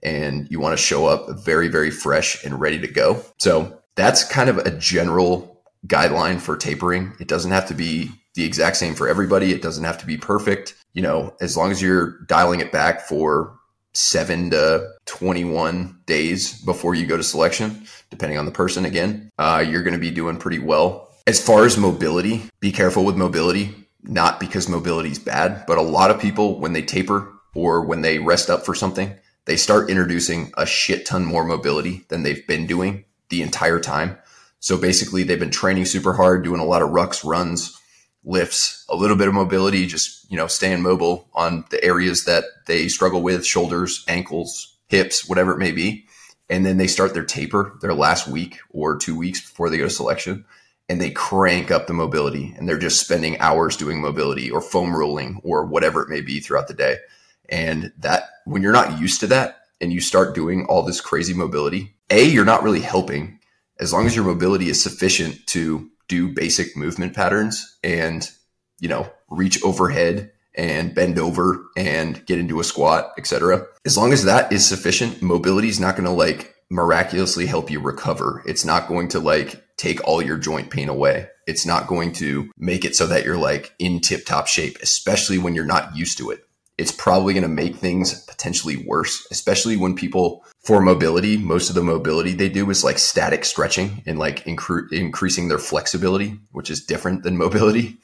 [0.03, 3.23] And you want to show up very, very fresh and ready to go.
[3.39, 7.13] So that's kind of a general guideline for tapering.
[7.21, 9.53] It doesn't have to be the exact same for everybody.
[9.53, 10.77] It doesn't have to be perfect.
[10.95, 13.60] You know, as long as you're dialing it back for
[13.93, 19.65] seven to 21 days before you go to selection, depending on the person again, uh,
[19.67, 21.09] you're going to be doing pretty well.
[21.27, 25.83] As far as mobility, be careful with mobility, not because mobility is bad, but a
[25.83, 29.15] lot of people, when they taper or when they rest up for something,
[29.45, 34.19] they start introducing a shit ton more mobility than they've been doing the entire time.
[34.61, 37.80] So basically, they've been training super hard, doing a lot of rucks, runs,
[38.25, 42.45] lifts, a little bit of mobility, just, you know, staying mobile on the areas that
[42.67, 46.07] they struggle with shoulders, ankles, hips, whatever it may be.
[46.49, 49.85] And then they start their taper their last week or two weeks before they go
[49.85, 50.45] to selection
[50.89, 54.95] and they crank up the mobility and they're just spending hours doing mobility or foam
[54.95, 56.97] rolling or whatever it may be throughout the day.
[57.49, 61.33] And that when you're not used to that and you start doing all this crazy
[61.33, 63.39] mobility, A, you're not really helping
[63.79, 68.29] as long as your mobility is sufficient to do basic movement patterns and,
[68.81, 73.65] you know, reach overhead and bend over and get into a squat, etc.
[73.87, 77.81] As long as that is sufficient, mobility is not going to like miraculously help you
[77.81, 78.43] recover.
[78.45, 81.29] It's not going to like take all your joint pain away.
[81.47, 85.39] It's not going to make it so that you're like in tip top shape, especially
[85.39, 86.45] when you're not used to it.
[86.81, 91.75] It's probably going to make things potentially worse, especially when people for mobility, most of
[91.75, 96.71] the mobility they do is like static stretching and like incre- increasing their flexibility, which
[96.71, 97.99] is different than mobility.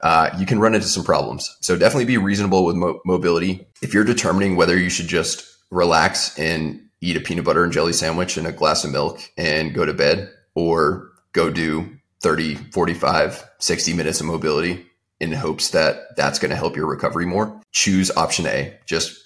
[0.00, 1.56] Uh, you can run into some problems.
[1.60, 3.66] So definitely be reasonable with mo- mobility.
[3.82, 7.92] If you're determining whether you should just relax and eat a peanut butter and jelly
[7.92, 13.44] sandwich and a glass of milk and go to bed or go do 30, 45,
[13.58, 14.86] 60 minutes of mobility
[15.20, 18.74] in hopes that that's going to help your recovery more, choose option A.
[18.86, 19.16] Just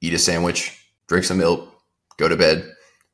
[0.00, 1.68] eat a sandwich, drink some milk,
[2.16, 2.64] go to bed,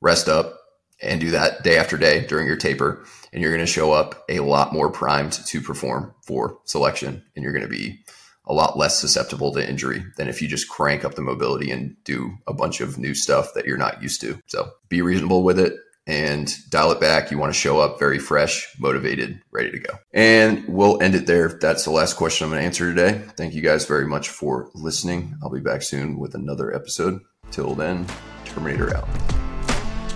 [0.01, 0.59] rest up,
[1.03, 3.05] and do that day after day during your taper.
[3.32, 7.22] And you're going to show up a lot more primed to perform for selection.
[7.34, 7.99] And you're going to be
[8.47, 11.97] a lot less susceptible to injury than if you just crank up the mobility and
[12.05, 14.41] do a bunch of new stuff that you're not used to.
[14.47, 15.74] So be reasonable with it
[16.07, 17.30] and dial it back.
[17.30, 19.98] You want to show up very fresh, motivated, ready to go.
[20.12, 21.48] And we'll end it there.
[21.61, 23.24] That's the last question I'm going to answer today.
[23.36, 25.36] Thank you guys very much for listening.
[25.42, 27.20] I'll be back soon with another episode.
[27.50, 28.07] Till then,
[28.44, 29.09] Terminator out.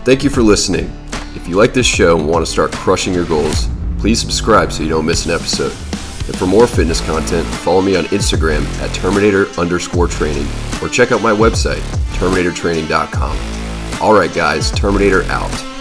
[0.05, 0.91] Thank you for listening.
[1.34, 3.68] If you like this show and want to start crushing your goals,
[3.99, 5.72] please subscribe so you don't miss an episode.
[6.26, 10.47] And for more fitness content, follow me on Instagram at Terminator underscore training
[10.82, 11.80] or check out my website,
[12.14, 14.01] TerminatorTraining.com.
[14.01, 15.80] All right, guys, Terminator out.